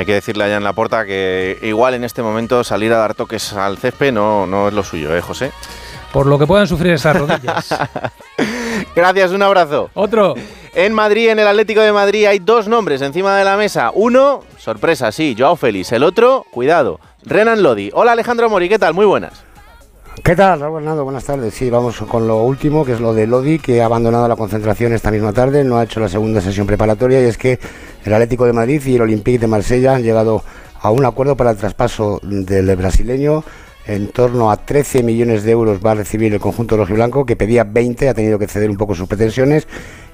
Hay 0.00 0.06
que 0.06 0.14
decirle 0.14 0.44
allá 0.44 0.56
en 0.56 0.64
la 0.64 0.72
puerta 0.72 1.04
que 1.04 1.58
igual 1.60 1.92
en 1.92 2.04
este 2.04 2.22
momento 2.22 2.64
salir 2.64 2.90
a 2.94 2.96
dar 2.96 3.14
toques 3.14 3.52
al 3.52 3.76
césped 3.76 4.14
no, 4.14 4.46
no 4.46 4.68
es 4.68 4.72
lo 4.72 4.82
suyo, 4.82 5.14
¿eh, 5.14 5.20
José? 5.20 5.52
Por 6.10 6.24
lo 6.24 6.38
que 6.38 6.46
puedan 6.46 6.66
sufrir 6.66 6.94
esas 6.94 7.14
rodillas. 7.18 7.68
Gracias, 8.96 9.30
un 9.32 9.42
abrazo. 9.42 9.90
Otro. 9.92 10.36
En 10.72 10.94
Madrid, 10.94 11.28
en 11.28 11.38
el 11.38 11.46
Atlético 11.46 11.82
de 11.82 11.92
Madrid, 11.92 12.24
hay 12.24 12.38
dos 12.38 12.66
nombres 12.66 13.02
encima 13.02 13.36
de 13.36 13.44
la 13.44 13.58
mesa. 13.58 13.90
Uno, 13.92 14.42
sorpresa, 14.56 15.12
sí, 15.12 15.36
Joao 15.38 15.56
Félix. 15.56 15.92
El 15.92 16.02
otro, 16.02 16.46
cuidado, 16.50 16.98
Renan 17.24 17.62
Lodi. 17.62 17.90
Hola 17.92 18.12
Alejandro 18.12 18.48
Mori, 18.48 18.70
¿qué 18.70 18.78
tal? 18.78 18.94
Muy 18.94 19.04
buenas. 19.04 19.44
¿Qué 20.24 20.34
tal, 20.34 20.60
Raúl 20.60 20.78
Hernando? 20.78 21.04
Buenas 21.04 21.24
tardes. 21.24 21.52
Sí, 21.52 21.68
vamos 21.68 21.98
con 22.08 22.26
lo 22.26 22.38
último, 22.42 22.86
que 22.86 22.92
es 22.92 23.00
lo 23.00 23.12
de 23.12 23.26
Lodi, 23.26 23.58
que 23.58 23.82
ha 23.82 23.84
abandonado 23.84 24.28
la 24.28 24.36
concentración 24.36 24.94
esta 24.94 25.10
misma 25.10 25.34
tarde, 25.34 25.62
no 25.62 25.76
ha 25.76 25.84
hecho 25.84 26.00
la 26.00 26.08
segunda 26.08 26.40
sesión 26.40 26.66
preparatoria, 26.66 27.20
y 27.20 27.24
es 27.24 27.38
que 27.38 27.58
el 28.04 28.12
Atlético 28.12 28.46
de 28.46 28.52
Madrid 28.52 28.82
y 28.86 28.96
el 28.96 29.02
Olympique 29.02 29.38
de 29.38 29.46
Marsella 29.46 29.94
han 29.94 30.02
llegado 30.02 30.42
a 30.80 30.90
un 30.90 31.04
acuerdo 31.04 31.36
para 31.36 31.50
el 31.50 31.56
traspaso 31.56 32.20
del 32.22 32.74
brasileño. 32.76 33.44
En 33.86 34.08
torno 34.08 34.50
a 34.50 34.56
13 34.56 35.02
millones 35.02 35.42
de 35.42 35.52
euros 35.52 35.80
va 35.84 35.92
a 35.92 35.94
recibir 35.94 36.32
el 36.32 36.40
conjunto 36.40 36.76
rojiblanco, 36.76 37.26
que 37.26 37.36
pedía 37.36 37.64
20, 37.64 38.08
ha 38.08 38.14
tenido 38.14 38.38
que 38.38 38.46
ceder 38.46 38.70
un 38.70 38.76
poco 38.76 38.94
sus 38.94 39.08
pretensiones 39.08 39.66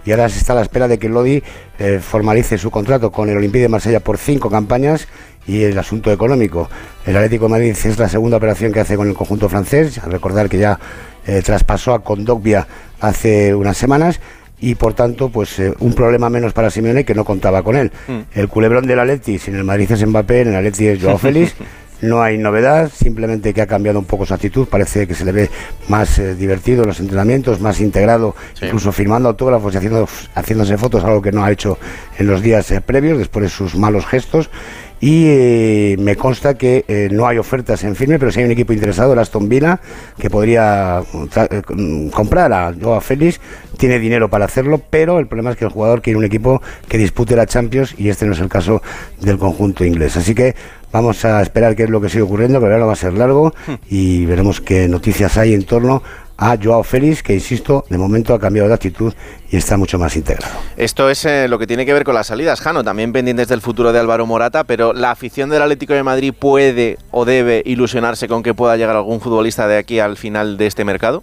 y 0.06 0.12
ahora 0.12 0.28
se 0.28 0.38
está 0.38 0.52
a 0.52 0.56
la 0.56 0.62
espera 0.62 0.86
de 0.86 0.98
que 0.98 1.08
Lodi 1.08 1.42
eh, 1.78 1.98
formalice 2.00 2.58
su 2.58 2.70
contrato 2.70 3.10
con 3.10 3.28
el 3.28 3.36
Olympique 3.36 3.62
de 3.62 3.68
Marsella 3.68 4.00
por 4.00 4.18
cinco 4.18 4.48
campañas 4.48 5.08
y 5.46 5.64
el 5.64 5.76
asunto 5.78 6.12
económico. 6.12 6.70
El 7.04 7.16
Atlético 7.16 7.46
de 7.46 7.50
Madrid 7.50 7.76
es 7.84 7.98
la 7.98 8.08
segunda 8.08 8.36
operación 8.36 8.72
que 8.72 8.80
hace 8.80 8.96
con 8.96 9.08
el 9.08 9.14
conjunto 9.14 9.48
francés. 9.48 9.98
A 9.98 10.06
recordar 10.06 10.48
que 10.48 10.58
ya 10.58 10.78
eh, 11.26 11.42
traspasó 11.44 11.92
a 11.92 12.04
Condogbia 12.04 12.66
hace 13.00 13.54
unas 13.54 13.76
semanas 13.76 14.20
y 14.60 14.74
por 14.74 14.94
tanto 14.94 15.28
pues 15.28 15.58
eh, 15.58 15.72
un 15.80 15.92
problema 15.94 16.30
menos 16.30 16.52
para 16.52 16.70
Simeone 16.70 17.04
que 17.04 17.14
no 17.14 17.24
contaba 17.24 17.62
con 17.62 17.76
él. 17.76 17.90
Mm. 18.08 18.38
El 18.38 18.48
culebrón 18.48 18.86
del 18.86 19.00
Atleti, 19.00 19.38
sin 19.38 19.54
el 19.56 19.64
Madrid 19.64 19.90
es 19.92 20.06
Mbappé, 20.06 20.42
en 20.42 20.48
el 20.48 20.56
Atleti 20.56 20.86
es 20.88 21.02
Joao 21.02 21.18
Félix. 21.18 21.54
No 22.02 22.22
hay 22.22 22.36
novedad, 22.36 22.90
simplemente 22.94 23.54
que 23.54 23.62
ha 23.62 23.66
cambiado 23.66 23.98
un 23.98 24.04
poco 24.04 24.26
su 24.26 24.34
actitud, 24.34 24.68
parece 24.68 25.06
que 25.06 25.14
se 25.14 25.24
le 25.24 25.32
ve 25.32 25.50
más 25.88 26.18
eh, 26.18 26.34
divertido 26.34 26.82
en 26.82 26.88
los 26.88 27.00
entrenamientos, 27.00 27.58
más 27.58 27.80
integrado, 27.80 28.36
incluso 28.60 28.92
firmando 28.92 29.30
autógrafos 29.30 29.72
y 29.72 29.78
haciendo, 29.78 30.06
haciéndose 30.34 30.76
fotos, 30.76 31.02
algo 31.04 31.22
que 31.22 31.32
no 31.32 31.42
ha 31.42 31.50
hecho 31.50 31.78
en 32.18 32.26
los 32.26 32.42
días 32.42 32.70
eh, 32.70 32.82
previos, 32.82 33.16
después 33.16 33.44
de 33.44 33.48
sus 33.48 33.76
malos 33.76 34.04
gestos. 34.04 34.50
Y 34.98 35.24
eh, 35.26 35.96
me 35.98 36.16
consta 36.16 36.54
que 36.56 36.84
eh, 36.88 37.08
no 37.12 37.26
hay 37.26 37.36
ofertas 37.36 37.84
en 37.84 37.94
firme, 37.94 38.18
pero 38.18 38.32
si 38.32 38.40
hay 38.40 38.46
un 38.46 38.52
equipo 38.52 38.72
interesado, 38.72 39.12
el 39.12 39.18
Aston 39.18 39.46
Villa, 39.48 39.78
que 40.18 40.30
podría 40.30 41.00
tra- 41.02 41.48
eh, 41.50 41.62
mm, 41.68 42.08
comprar 42.08 42.50
a 42.52 42.72
Joao 42.80 43.00
Félix, 43.02 43.38
tiene 43.76 43.98
dinero 43.98 44.30
para 44.30 44.46
hacerlo, 44.46 44.80
pero 44.88 45.18
el 45.18 45.26
problema 45.26 45.50
es 45.50 45.58
que 45.58 45.66
el 45.66 45.70
jugador 45.70 46.00
quiere 46.00 46.18
un 46.18 46.24
equipo 46.24 46.62
que 46.88 46.96
dispute 46.96 47.36
la 47.36 47.44
Champions 47.44 47.94
y 47.98 48.08
este 48.08 48.24
no 48.24 48.32
es 48.32 48.40
el 48.40 48.48
caso 48.48 48.80
del 49.20 49.36
conjunto 49.36 49.84
inglés. 49.84 50.16
Así 50.16 50.34
que 50.34 50.54
vamos 50.92 51.22
a 51.26 51.42
esperar 51.42 51.76
qué 51.76 51.82
es 51.84 51.90
lo 51.90 52.00
que 52.00 52.08
sigue 52.08 52.22
ocurriendo, 52.22 52.58
que 52.58 52.64
el 52.64 52.70
verano 52.70 52.86
va 52.86 52.94
a 52.94 52.96
ser 52.96 53.12
largo 53.12 53.52
y 53.90 54.24
veremos 54.24 54.62
qué 54.62 54.88
noticias 54.88 55.36
hay 55.36 55.52
en 55.52 55.64
torno 55.64 56.02
a 56.38 56.56
Joao 56.62 56.82
Félix, 56.82 57.22
que 57.22 57.34
insisto, 57.34 57.84
de 57.88 57.98
momento 57.98 58.34
ha 58.34 58.38
cambiado 58.38 58.68
de 58.68 58.74
actitud 58.74 59.12
y 59.50 59.56
está 59.56 59.76
mucho 59.76 59.98
más 59.98 60.16
integrado. 60.16 60.54
Esto 60.76 61.08
es 61.08 61.24
eh, 61.24 61.48
lo 61.48 61.58
que 61.58 61.66
tiene 61.66 61.86
que 61.86 61.92
ver 61.92 62.04
con 62.04 62.14
las 62.14 62.26
salidas, 62.26 62.60
Jano, 62.60 62.84
también 62.84 63.12
pendientes 63.12 63.48
del 63.48 63.60
futuro 63.60 63.92
de 63.92 63.98
Álvaro 63.98 64.26
Morata, 64.26 64.64
pero 64.64 64.92
la 64.92 65.10
afición 65.10 65.50
del 65.50 65.62
Atlético 65.62 65.94
de 65.94 66.02
Madrid 66.02 66.34
puede 66.38 66.98
o 67.10 67.24
debe 67.24 67.62
ilusionarse 67.64 68.28
con 68.28 68.42
que 68.42 68.54
pueda 68.54 68.76
llegar 68.76 68.96
algún 68.96 69.20
futbolista 69.20 69.66
de 69.66 69.78
aquí 69.78 69.98
al 69.98 70.16
final 70.16 70.56
de 70.56 70.66
este 70.66 70.84
mercado. 70.84 71.22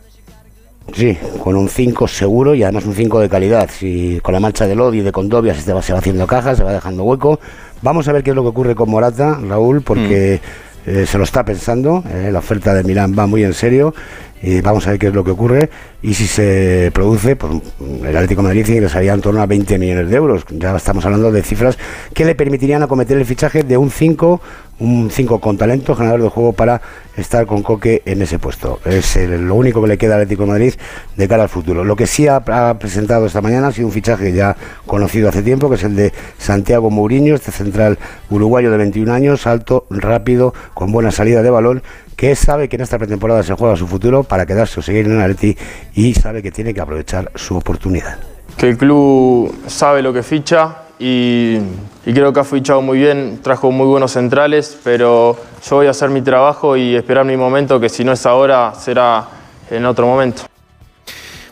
Sí, 0.92 1.18
con 1.42 1.56
un 1.56 1.70
5 1.70 2.08
seguro 2.10 2.54
y 2.56 2.64
además 2.64 2.86
un 2.86 2.94
5 2.94 3.20
de 3.22 3.30
calidad. 3.30 3.70
Si 3.72 4.20
con 4.22 4.34
la 4.34 4.40
marcha 4.40 4.68
de 4.68 4.76
Lodi 4.76 5.00
y 5.00 5.02
de 5.02 5.12
Condovia 5.14 5.54
se, 5.56 5.72
va, 5.74 5.82
se 5.82 5.94
va 5.94 6.00
haciendo 6.00 6.28
caja, 6.28 6.56
se 6.56 6.64
va 6.64 6.74
dejando 6.74 7.04
hueco. 7.04 7.40
Vamos 7.82 8.08
a 8.08 8.12
ver 8.12 8.24
qué 8.24 8.32
es 8.32 8.36
lo 8.36 8.44
que 8.44 8.50
ocurre 8.50 8.76
con 8.76 8.90
Morata, 8.90 9.40
Raúl, 9.42 9.82
porque 9.82 10.42
eh, 10.86 11.06
se 11.06 11.18
lo 11.18 11.24
está 11.24 11.44
pensando. 11.46 12.04
eh, 12.10 12.30
la 12.32 12.40
oferta 12.40 12.74
de 12.74 12.84
Milán 12.84 13.16
va 13.18 13.28
muy 13.28 13.44
en 13.44 13.54
serio. 13.54 13.94
Y 14.42 14.60
vamos 14.60 14.86
a 14.86 14.90
ver 14.92 15.00
qué 15.00 15.08
es 15.08 15.14
lo 15.14 15.24
que 15.24 15.32
ocurre. 15.32 15.70
Y 16.02 16.14
si 16.14 16.28
se 16.28 16.92
produce, 16.94 17.38
pues 17.38 17.54
el 17.80 18.16
Atlético 18.16 18.42
de 18.42 18.50
Madrid 18.50 18.68
ingresaría 18.68 19.14
en 19.14 19.22
torno 19.22 19.42
a 19.42 19.46
20 19.46 19.80
millones 19.80 20.10
de 20.10 20.18
euros. 20.18 20.44
Ya 20.50 20.76
estamos 20.76 21.06
hablando 21.06 21.32
de 21.32 21.42
cifras 21.44 21.78
que 22.14 22.26
le 22.26 22.36
permitirían 22.36 22.84
acometer 22.84 23.18
el 23.18 23.26
fichaje 23.26 23.64
de 23.64 23.78
un 23.78 23.90
5, 23.90 24.42
un 24.80 25.10
5 25.12 25.40
con 25.40 25.58
talento, 25.58 25.96
ganador 25.96 26.24
de 26.24 26.30
juego 26.30 26.54
para 26.54 26.82
estar 27.16 27.46
con 27.46 27.64
Coque 27.64 28.02
en 28.06 28.22
ese 28.22 28.40
puesto. 28.40 28.80
Es 28.86 29.16
lo 29.16 29.56
único 29.56 29.82
que 29.82 29.88
le 29.88 29.98
queda 29.98 30.16
al 30.16 30.22
Atlético 30.22 30.46
Madrid 30.46 30.74
de 31.16 31.28
cara 31.28 31.44
al 31.44 31.50
futuro. 31.50 31.84
Lo 31.84 31.96
que 31.96 32.08
sí 32.08 32.28
ha, 32.28 32.38
ha 32.38 32.80
presentado 32.80 33.26
esta 33.26 33.42
mañana 33.42 33.68
ha 33.68 33.72
sido 33.72 33.88
un 33.88 33.94
fichaje 33.94 34.34
ya 34.34 34.56
conocido 34.86 35.30
hace 35.30 35.42
tiempo, 35.42 35.70
que 35.70 35.76
es 35.76 35.84
el 35.84 35.96
de 35.96 36.14
Santiago 36.38 36.90
Mourinho, 36.90 37.36
este 37.36 37.52
central 37.52 37.98
uruguayo 38.30 38.72
de 38.72 38.78
21 38.78 39.14
años, 39.14 39.48
alto, 39.48 39.86
rápido, 39.90 40.54
con 40.74 40.92
buena 40.92 41.12
salida 41.12 41.44
de 41.44 41.50
balón, 41.50 41.84
que 42.16 42.36
sabe 42.36 42.70
que 42.70 42.76
en 42.76 42.82
esta 42.82 42.98
pretemporada 42.98 43.44
se 43.44 43.54
juega 43.54 43.76
su 43.76 43.88
futuro 43.88 44.24
para 44.24 44.46
quedarse 44.46 44.80
o 44.80 44.84
seguir 44.84 45.06
en 45.06 45.14
el 45.14 45.22
Atleti 45.22 45.58
y 45.94 46.14
sabe 46.14 46.42
que 46.42 46.52
tiene 46.52 46.74
que 46.74 46.82
aprovechar 46.82 47.32
su 47.36 47.56
oportunidad. 47.56 48.18
que 48.58 48.70
el 48.70 48.78
club 48.78 49.54
sabe 49.68 50.02
lo 50.02 50.14
que 50.14 50.22
ficha 50.22 50.83
y, 51.06 51.60
creo 52.06 52.32
que 52.32 52.40
ha 52.40 52.46
fichado 52.46 52.82
muy 52.82 52.98
bien, 52.98 53.40
trajo 53.44 53.72
muy 53.72 53.86
buenos 53.86 54.14
centrales, 54.14 54.78
pero 54.86 55.36
yo 55.68 55.76
voy 55.76 55.88
a 55.88 55.90
hacer 55.90 56.10
mi 56.10 56.22
trabajo 56.22 56.78
y 56.78 56.96
esperar 56.96 57.26
mi 57.26 57.36
momento, 57.36 57.78
que 57.78 57.90
si 57.90 58.06
no 58.06 58.14
es 58.14 58.26
ahora, 58.26 58.74
será 58.74 59.26
en 59.70 59.86
otro 59.86 60.08
momento. 60.08 60.44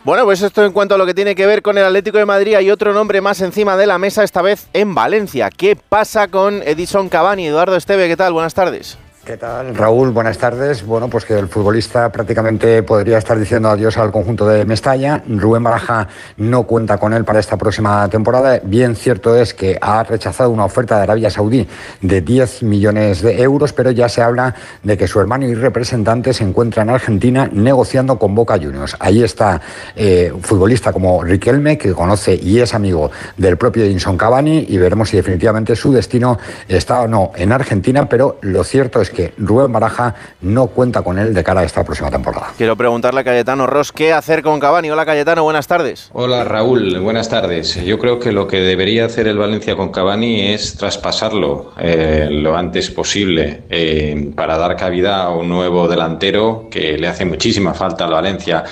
Bueno, 0.06 0.24
pues 0.24 0.42
esto 0.42 0.64
en 0.64 0.72
cuanto 0.72 0.96
a 0.96 0.98
lo 0.98 1.06
que 1.06 1.14
tiene 1.14 1.36
que 1.36 1.46
ver 1.46 1.62
con 1.62 1.78
el 1.78 1.84
Atlético 1.84 2.18
de 2.18 2.26
Madrid, 2.26 2.56
hay 2.56 2.72
otro 2.72 2.94
nombre 2.94 3.20
más 3.20 3.42
encima 3.42 3.76
de 3.76 3.88
la 3.88 3.98
mesa, 3.98 4.24
esta 4.24 4.42
vez 4.42 4.68
en 4.72 4.96
Valencia. 4.96 5.50
¿Qué 5.50 5.76
pasa 5.76 6.30
con 6.30 6.64
Edison 6.64 7.10
Cavani? 7.10 7.48
Eduardo 7.48 7.76
Esteve, 7.76 8.08
¿qué 8.08 8.16
tal? 8.16 8.32
Buenas 8.32 8.54
tardes. 8.54 8.98
¿Qué 9.32 9.38
tal, 9.38 9.74
Raúl? 9.74 10.10
Buenas 10.10 10.38
tardes. 10.38 10.86
Bueno, 10.86 11.10
pues 11.10 11.24
que 11.24 11.40
el 11.40 11.48
futbolista 11.48 12.12
prácticamente 12.12 12.84
podría 12.84 13.18
estar 13.18 13.40
diciendo 13.40 13.70
adiós 13.70 13.98
al 13.98 14.12
conjunto 14.12 14.46
de 14.46 14.66
Mestalla. 14.66 15.24
Rubén 15.26 15.64
Baraja 15.64 16.10
no 16.36 16.64
cuenta 16.64 16.98
con 16.98 17.14
él 17.14 17.24
para 17.24 17.40
esta 17.40 17.56
próxima 17.56 18.10
temporada. 18.10 18.60
Bien 18.62 18.94
cierto 18.94 19.38
es 19.38 19.54
que 19.54 19.78
ha 19.80 20.04
rechazado 20.04 20.50
una 20.50 20.66
oferta 20.66 20.98
de 20.98 21.04
Arabia 21.04 21.30
Saudí 21.30 21.66
de 22.02 22.20
10 22.20 22.64
millones 22.64 23.22
de 23.22 23.42
euros, 23.42 23.72
pero 23.72 23.92
ya 23.92 24.10
se 24.10 24.22
habla 24.22 24.54
de 24.84 24.98
que 24.98 25.08
su 25.08 25.22
hermano 25.22 25.46
y 25.46 25.56
representante 25.56 26.34
se 26.34 26.44
encuentra 26.44 26.84
en 26.84 26.90
Argentina 26.90 27.50
negociando 27.54 28.20
con 28.20 28.36
Boca 28.36 28.58
Juniors. 28.58 28.98
Ahí 29.00 29.24
está 29.24 29.62
eh, 29.96 30.34
futbolista 30.42 30.92
como 30.92 31.24
Riquelme, 31.24 31.78
que 31.78 31.94
conoce 31.94 32.36
y 32.36 32.60
es 32.60 32.74
amigo 32.74 33.10
del 33.38 33.56
propio 33.56 33.86
Edinson 33.86 34.18
Cavani, 34.18 34.66
y 34.68 34.78
veremos 34.78 35.08
si 35.08 35.16
definitivamente 35.16 35.78
su 35.78 35.94
destino 35.94 36.38
está 36.68 37.04
o 37.04 37.08
no 37.08 37.32
en 37.38 37.54
Argentina, 37.54 38.10
pero 38.10 38.38
lo 38.42 38.66
cierto 38.66 39.00
es 39.00 39.10
que 39.10 39.21
Rubén 39.38 39.72
Baraja 39.72 40.16
no 40.42 40.68
cuenta 40.68 41.02
con 41.02 41.18
él 41.20 41.34
de 41.34 41.44
cara 41.44 41.62
a 41.62 41.64
esta 41.64 41.84
próxima 41.84 42.10
temporada. 42.10 42.48
Quiero 42.58 42.76
preguntarle 42.76 43.22
a 43.22 43.24
Cayetano 43.24 43.68
Ross 43.68 43.92
qué 43.92 44.14
hacer 44.14 44.42
con 44.42 44.60
Cavani. 44.60 44.90
Hola 44.90 45.06
Cayetano, 45.06 45.44
buenas 45.44 45.68
tardes. 45.68 46.10
Hola 46.14 46.44
Raúl, 46.44 47.00
buenas 47.00 47.30
tardes. 47.30 47.76
Yo 47.84 48.00
creo 48.00 48.20
que 48.20 48.32
lo 48.32 48.48
que 48.48 48.62
debería 48.62 49.06
hacer 49.06 49.28
el 49.28 49.38
Valencia 49.38 49.76
con 49.76 49.92
Cavani 49.92 50.54
es 50.54 50.76
traspasarlo 50.78 51.74
eh, 51.80 52.28
lo 52.32 52.56
antes 52.56 52.90
posible 52.92 53.64
eh, 53.70 54.32
para 54.36 54.58
dar 54.58 54.76
cabida 54.76 55.24
a 55.24 55.30
un 55.30 55.50
nuevo 55.50 55.88
delantero 55.88 56.68
que 56.70 56.98
le 56.98 57.08
hace 57.08 57.26
muchísima 57.26 57.74
falta 57.74 58.06
al 58.06 58.12
Valencia. 58.12 58.64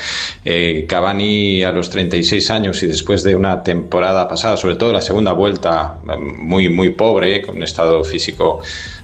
Eh, 0.44 0.86
Cavani 0.88 1.64
a 1.64 1.72
los 1.72 1.90
36 1.90 2.50
años 2.52 2.82
y 2.84 2.88
después 2.88 3.24
de 3.24 3.36
una 3.36 3.64
temporada 3.64 4.28
pasada, 4.28 4.58
sobre 4.58 4.76
todo 4.76 4.94
la 4.94 5.02
segunda 5.02 5.34
vuelta, 5.34 5.98
eh, 6.10 6.18
muy, 6.18 6.70
muy 6.70 6.90
pobre, 6.90 7.42
con 7.42 7.58
un 7.58 7.64
estado 7.64 8.04
físico 8.04 8.62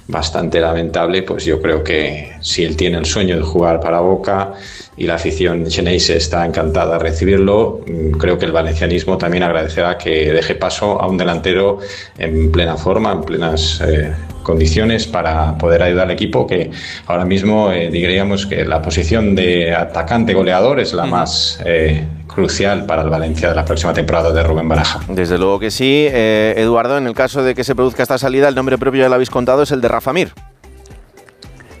bastante 0.08 0.60
lamentable, 0.60 1.22
pues 1.22 1.44
yo 1.44 1.60
creo 1.60 1.82
que 1.82 2.32
si 2.40 2.64
él 2.64 2.76
tiene 2.76 2.98
el 2.98 3.06
sueño 3.06 3.36
de 3.36 3.42
jugar 3.42 3.80
para 3.80 4.00
Boca 4.00 4.52
y 4.96 5.06
la 5.06 5.16
afición 5.16 5.68
Xeneize 5.68 6.16
está 6.16 6.46
encantada 6.46 6.96
de 6.96 6.98
recibirlo, 7.00 7.80
mm, 7.86 8.12
creo 8.12 8.38
que 8.38 8.46
el 8.46 8.52
valencianismo 8.52 9.18
también 9.18 9.42
agradecerá 9.42 9.98
que 9.98 10.32
deje 10.32 10.54
paso 10.54 11.00
a 11.00 11.08
un 11.08 11.16
delantero 11.16 11.78
en 12.18 12.52
plena 12.52 12.76
forma, 12.76 13.12
en 13.12 13.22
plenas 13.22 13.80
eh, 13.80 14.12
condiciones 14.44 15.08
para 15.08 15.58
poder 15.58 15.82
ayudar 15.82 16.04
al 16.04 16.12
equipo 16.12 16.46
que 16.46 16.70
ahora 17.06 17.24
mismo 17.24 17.72
eh, 17.72 17.90
diríamos 17.90 18.46
que 18.46 18.64
la 18.64 18.80
posición 18.80 19.34
de 19.34 19.74
atacante 19.74 20.34
goleador 20.34 20.78
es 20.78 20.92
la 20.92 21.04
más 21.04 21.60
eh, 21.64 22.04
crucial 22.36 22.84
para 22.84 23.02
el 23.02 23.08
Valencia 23.08 23.48
de 23.48 23.54
la 23.54 23.64
próxima 23.64 23.94
temporada 23.94 24.30
de 24.30 24.42
Rubén 24.42 24.68
Baraja. 24.68 25.00
Desde 25.08 25.38
luego 25.38 25.58
que 25.58 25.70
sí. 25.70 26.06
Eh, 26.08 26.54
Eduardo, 26.58 26.98
en 26.98 27.06
el 27.06 27.14
caso 27.14 27.42
de 27.42 27.54
que 27.54 27.64
se 27.64 27.74
produzca 27.74 28.02
esta 28.02 28.18
salida, 28.18 28.46
el 28.48 28.54
nombre 28.54 28.76
propio 28.78 29.00
ya 29.02 29.08
lo 29.08 29.14
habéis 29.14 29.30
contado, 29.30 29.62
es 29.62 29.72
el 29.72 29.80
de 29.80 29.88
Rafa 29.88 30.12
Mir. 30.12 30.32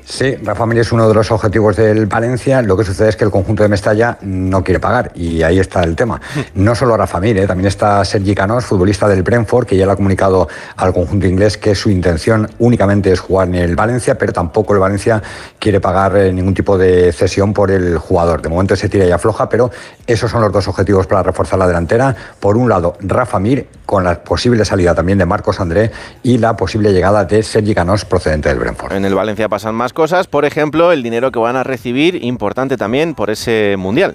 Sí, 0.08 0.36
Rafa 0.36 0.66
Mir 0.66 0.78
es 0.78 0.92
uno 0.92 1.08
de 1.08 1.14
los 1.14 1.32
objetivos 1.32 1.74
del 1.74 2.06
Valencia. 2.06 2.62
Lo 2.62 2.76
que 2.76 2.84
sucede 2.84 3.08
es 3.08 3.16
que 3.16 3.24
el 3.24 3.30
conjunto 3.32 3.64
de 3.64 3.68
Mestalla 3.68 4.16
no 4.22 4.62
quiere 4.62 4.78
pagar 4.78 5.10
y 5.16 5.42
ahí 5.42 5.58
está 5.58 5.82
el 5.82 5.96
tema. 5.96 6.20
No 6.54 6.76
solo 6.76 6.96
Rafa 6.96 7.18
Mir, 7.18 7.36
¿eh? 7.38 7.46
también 7.48 7.66
está 7.66 8.04
Sergi 8.04 8.32
Canós, 8.32 8.64
futbolista 8.64 9.08
del 9.08 9.24
Brentford, 9.24 9.66
que 9.66 9.76
ya 9.76 9.84
le 9.84 9.90
ha 9.90 9.96
comunicado 9.96 10.46
al 10.76 10.92
conjunto 10.92 11.26
inglés 11.26 11.58
que 11.58 11.74
su 11.74 11.90
intención 11.90 12.48
únicamente 12.60 13.10
es 13.10 13.18
jugar 13.18 13.48
en 13.48 13.56
el 13.56 13.74
Valencia, 13.74 14.16
pero 14.16 14.32
tampoco 14.32 14.74
el 14.74 14.78
Valencia 14.78 15.20
quiere 15.58 15.80
pagar 15.80 16.16
eh, 16.16 16.32
ningún 16.32 16.54
tipo 16.54 16.78
de 16.78 17.12
cesión 17.12 17.52
por 17.52 17.72
el 17.72 17.98
jugador. 17.98 18.40
De 18.40 18.48
momento 18.48 18.76
se 18.76 18.88
tira 18.88 19.06
y 19.06 19.10
afloja, 19.10 19.48
pero 19.48 19.72
esos 20.06 20.30
son 20.30 20.40
los 20.40 20.52
dos 20.52 20.68
objetivos 20.68 21.08
para 21.08 21.24
reforzar 21.24 21.58
la 21.58 21.66
delantera. 21.66 22.14
Por 22.38 22.56
un 22.56 22.68
lado, 22.68 22.96
Rafa 23.00 23.40
Mir, 23.40 23.66
con 23.84 24.04
la 24.04 24.22
posible 24.22 24.64
salida 24.64 24.94
también 24.94 25.18
de 25.18 25.26
Marcos 25.26 25.58
André 25.58 25.90
y 26.22 26.38
la 26.38 26.56
posible 26.56 26.92
llegada 26.92 27.24
de 27.24 27.42
Sergi 27.42 27.74
Canós 27.74 28.04
procedente 28.04 28.48
del 28.48 28.60
Brentford. 28.60 28.92
En 28.92 29.04
el 29.04 29.14
Valencia 29.14 29.48
pasan 29.48 29.74
más 29.74 29.92
cosas, 29.96 30.26
por 30.26 30.44
ejemplo, 30.44 30.92
el 30.92 31.02
dinero 31.02 31.32
que 31.32 31.38
van 31.38 31.56
a 31.56 31.64
recibir, 31.64 32.22
importante 32.22 32.76
también 32.76 33.14
por 33.14 33.30
ese 33.30 33.76
Mundial. 33.78 34.14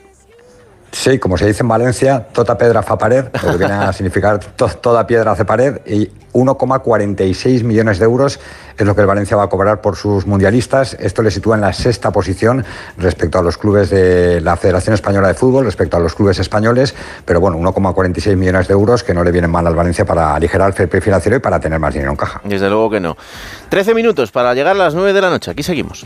Sí, 0.92 1.20
como 1.20 1.38
se 1.38 1.46
dice 1.48 1.64
en 1.64 1.70
Valencia, 1.70 2.28
tota 2.34 2.58
pedra 2.58 2.84
fa 2.84 2.98
pared, 2.98 3.26
lo 3.44 3.52
que 3.52 3.58
viene 3.58 3.74
a 3.74 3.94
significar 3.98 4.40
toda 4.40 5.08
piedra 5.08 5.32
hace 5.32 5.46
pared, 5.46 5.80
y 5.86 6.10
1,46 6.34 7.64
millones 7.64 8.00
de 8.00 8.06
euros 8.06 8.40
es 8.78 8.86
lo 8.86 8.96
que 8.96 9.02
el 9.02 9.08
Valencia 9.08 9.38
va 9.38 9.44
a 9.44 9.48
cobrar 9.48 9.82
por 9.82 9.96
sus 9.96 10.26
mundialistas. 10.26 10.96
Esto 11.00 11.22
le 11.22 11.32
sitúa 11.32 11.56
en 11.56 11.62
la 11.62 11.74
sexta 11.74 12.12
posición 12.12 12.66
respecto 12.98 13.40
a 13.40 13.42
los 13.42 13.58
clubes 13.58 13.90
de 13.90 14.42
la 14.42 14.58
Federación 14.58 14.94
Española 14.94 15.28
de 15.28 15.34
Fútbol, 15.34 15.66
respecto 15.66 15.98
a 15.98 16.00
los 16.00 16.16
clubes 16.16 16.40
españoles, 16.40 16.96
pero 17.26 17.40
bueno, 17.40 17.58
1,46 17.58 18.36
millones 18.36 18.68
de 18.68 18.74
euros 18.74 19.04
que 19.04 19.14
no 19.14 19.24
le 19.24 19.32
vienen 19.32 19.52
mal 19.52 19.68
al 19.68 19.76
Valencia 19.76 20.06
para 20.06 20.36
aligerar 20.36 20.74
el 20.78 20.88
play 20.90 21.02
financiero 21.02 21.38
y 21.38 21.40
para 21.40 21.60
tener 21.60 21.80
más 21.80 21.94
dinero 21.94 22.12
en 22.12 22.18
caja. 22.18 22.42
Desde 22.44 22.70
luego 22.70 22.90
que 22.90 23.00
no. 23.00 23.18
13 23.70 23.94
minutos 23.94 24.32
para 24.32 24.54
llegar 24.54 24.76
a 24.76 24.80
las 24.80 24.96
9 24.96 25.14
de 25.14 25.22
la 25.22 25.30
noche. 25.30 25.52
Aquí 25.52 25.64
seguimos. 25.64 26.06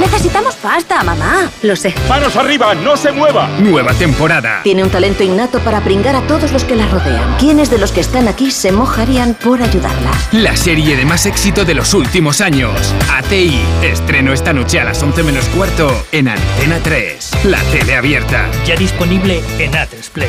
Necesitamos 0.00 0.54
pasta, 0.56 1.02
mamá. 1.02 1.50
Lo 1.62 1.76
sé. 1.76 1.94
¡Manos 2.08 2.36
arriba! 2.36 2.74
¡No 2.74 2.96
se 2.96 3.12
mueva! 3.12 3.48
Nueva 3.58 3.92
temporada. 3.94 4.60
Tiene 4.62 4.82
un 4.82 4.90
talento 4.90 5.22
innato 5.22 5.60
para 5.60 5.80
pringar 5.80 6.16
a 6.16 6.22
todos 6.22 6.52
los 6.52 6.64
que 6.64 6.76
la 6.76 6.86
rodean. 6.86 7.36
¿Quiénes 7.38 7.70
de 7.70 7.78
los 7.78 7.92
que 7.92 8.00
están 8.00 8.28
aquí 8.28 8.50
se 8.50 8.72
mojarían 8.72 9.34
por 9.34 9.62
ayudarla? 9.62 10.10
La 10.32 10.56
serie 10.56 10.96
de 10.96 11.04
más 11.04 11.26
éxito 11.26 11.64
de 11.64 11.74
los 11.74 11.94
últimos 11.94 12.40
años. 12.40 12.94
ATI. 13.12 13.60
Estreno 13.82 14.32
esta 14.32 14.52
noche 14.52 14.80
a 14.80 14.84
las 14.84 15.02
11 15.02 15.22
menos 15.22 15.44
cuarto 15.46 16.04
en 16.12 16.28
Antena 16.28 16.78
3. 16.82 17.30
La 17.44 17.60
tele 17.64 17.96
abierta. 17.96 18.48
Ya 18.66 18.76
disponible 18.76 19.42
en 19.58 19.76
Atresplay. 19.76 20.28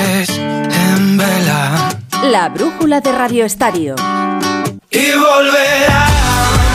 La 2.31 2.47
brújula 2.47 3.01
de 3.01 3.11
Radio 3.11 3.43
Estadio. 3.43 3.93
Y 4.89 5.11
volverá 5.11 6.07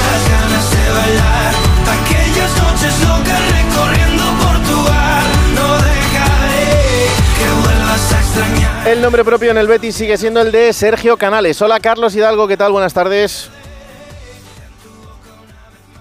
las 0.05 0.29
ganas 0.29 0.71
de 0.71 0.93
bailar. 0.93 1.55
Aquellas 1.97 2.63
noches 2.63 3.01
locas 3.01 3.41
recorriendo 3.53 4.25
Portugal. 4.39 5.25
No 5.55 5.77
dejaré 5.77 7.07
que 7.38 7.49
vuelvas 7.62 8.12
a 8.12 8.21
extrañar. 8.21 8.88
El 8.88 9.01
nombre 9.01 9.25
propio 9.25 9.51
en 9.51 9.57
el 9.57 9.66
Betis 9.66 9.95
sigue 9.95 10.19
siendo 10.19 10.42
el 10.42 10.53
de 10.53 10.75
Sergio 10.75 11.16
Canales. 11.16 11.62
Hola 11.62 11.81
Carlos 11.81 12.14
Hidalgo, 12.14 12.47
¿qué 12.47 12.59
tal? 12.59 12.73
Buenas 12.73 12.92
tardes. 12.92 13.49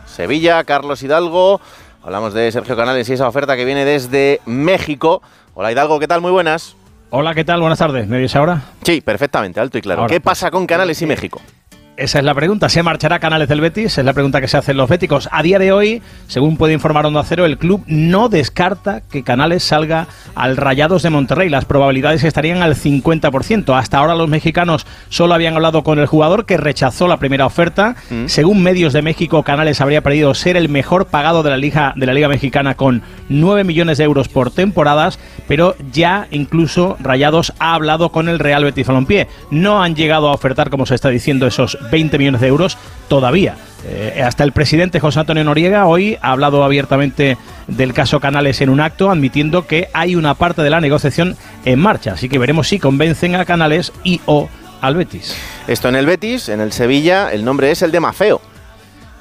Sevilla, 0.05 0.65
Carlos 0.65 1.01
Hidalgo. 1.01 1.61
Hablamos 2.03 2.33
de 2.33 2.51
Sergio 2.51 2.75
Canales 2.75 3.07
y 3.07 3.13
esa 3.13 3.29
oferta 3.29 3.55
que 3.55 3.63
viene 3.63 3.85
desde 3.85 4.41
México. 4.45 5.21
Hola 5.53 5.71
Hidalgo, 5.71 5.97
¿qué 5.97 6.09
tal? 6.09 6.19
Muy 6.19 6.31
buenas. 6.31 6.75
Hola, 7.11 7.33
¿qué 7.33 7.45
tal? 7.45 7.61
Buenas 7.61 7.79
tardes. 7.79 8.07
¿Me 8.07 8.17
oyes 8.17 8.35
ahora? 8.35 8.61
Sí, 8.83 9.01
perfectamente, 9.01 9.59
alto 9.59 9.77
y 9.77 9.81
claro. 9.81 10.01
Ahora, 10.01 10.13
¿Qué 10.13 10.19
pues, 10.19 10.31
pasa 10.33 10.51
con 10.51 10.65
Canales 10.65 11.01
y 11.01 11.05
México? 11.05 11.41
Esa 11.97 12.19
es 12.19 12.25
la 12.25 12.33
pregunta. 12.33 12.67
¿Se 12.67 12.83
marchará 12.83 13.19
Canales 13.19 13.47
del 13.47 13.61
Betis? 13.61 13.97
Es 13.97 14.03
la 14.03 14.11
pregunta 14.11 14.41
que 14.41 14.49
se 14.49 14.57
hacen 14.57 14.75
los 14.75 14.89
béticos. 14.89 15.29
A 15.31 15.41
día 15.41 15.59
de 15.59 15.71
hoy, 15.71 16.01
según 16.27 16.57
puede 16.57 16.73
informar 16.73 17.05
Onda 17.05 17.23
Cero, 17.23 17.45
el 17.45 17.57
club 17.57 17.85
no 17.87 18.27
descarta 18.27 18.99
que 18.99 19.23
Canales 19.23 19.63
salga 19.63 20.07
al 20.35 20.57
Rayados 20.57 21.03
de 21.03 21.09
Monterrey. 21.09 21.47
Las 21.47 21.63
probabilidades 21.63 22.25
estarían 22.25 22.61
al 22.61 22.75
50%. 22.75 23.79
Hasta 23.79 23.97
ahora 23.97 24.13
los 24.13 24.27
mexicanos 24.27 24.85
solo 25.07 25.35
habían 25.35 25.53
hablado 25.53 25.83
con 25.83 25.97
el 25.97 26.05
jugador 26.05 26.45
que 26.45 26.57
rechazó 26.57 27.07
la 27.07 27.15
primera 27.15 27.45
oferta. 27.45 27.95
Según 28.25 28.61
medios 28.61 28.91
de 28.91 29.01
México, 29.01 29.43
Canales 29.43 29.79
habría 29.79 30.01
pedido 30.01 30.33
ser 30.33 30.57
el 30.57 30.67
mejor 30.67 31.05
pagado 31.05 31.43
de 31.43 31.51
la 31.51 31.57
Liga, 31.57 31.93
de 31.95 32.05
la 32.05 32.13
Liga 32.13 32.27
Mexicana 32.27 32.75
con 32.75 33.03
9 33.29 33.63
millones 33.63 33.97
de 33.99 34.03
euros 34.03 34.27
por 34.27 34.51
temporadas, 34.51 35.17
pero 35.47 35.75
ya 35.93 36.27
incluso 36.31 36.97
Rayados 36.99 37.53
ha 37.59 37.73
hablado 37.73 38.09
con 38.09 38.27
el 38.27 38.39
Real 38.39 38.65
Betis 38.65 38.85
Balompié. 38.85 39.29
No 39.49 39.81
han 39.81 39.95
llegado 39.95 40.27
a 40.27 40.33
ofertar, 40.33 40.69
como 40.69 40.85
se 40.85 40.95
está 40.95 41.07
diciendo, 41.07 41.47
esos 41.47 41.77
20 41.91 42.17
millones 42.17 42.41
de 42.41 42.47
euros 42.47 42.77
todavía. 43.07 43.55
Eh, 43.87 44.23
hasta 44.25 44.43
el 44.43 44.51
presidente 44.51 44.99
José 44.99 45.19
Antonio 45.19 45.43
Noriega 45.43 45.85
hoy 45.85 46.17
ha 46.21 46.31
hablado 46.31 46.63
abiertamente 46.63 47.37
del 47.67 47.93
caso 47.93 48.19
Canales 48.19 48.61
en 48.61 48.69
un 48.69 48.79
acto, 48.79 49.11
admitiendo 49.11 49.67
que 49.67 49.89
hay 49.93 50.15
una 50.15 50.33
parte 50.33 50.63
de 50.63 50.71
la 50.71 50.81
negociación 50.81 51.37
en 51.65 51.79
marcha. 51.79 52.13
Así 52.13 52.27
que 52.27 52.39
veremos 52.39 52.67
si 52.67 52.79
convencen 52.79 53.35
a 53.35 53.45
Canales 53.45 53.91
y 54.03 54.21
o 54.25 54.49
al 54.81 54.95
Betis. 54.95 55.35
Esto 55.67 55.89
en 55.89 55.95
el 55.95 56.05
Betis, 56.05 56.49
en 56.49 56.61
el 56.61 56.71
Sevilla, 56.71 57.31
el 57.31 57.45
nombre 57.45 57.71
es 57.71 57.81
el 57.83 57.91
de 57.91 57.99
Mafeo. 57.99 58.41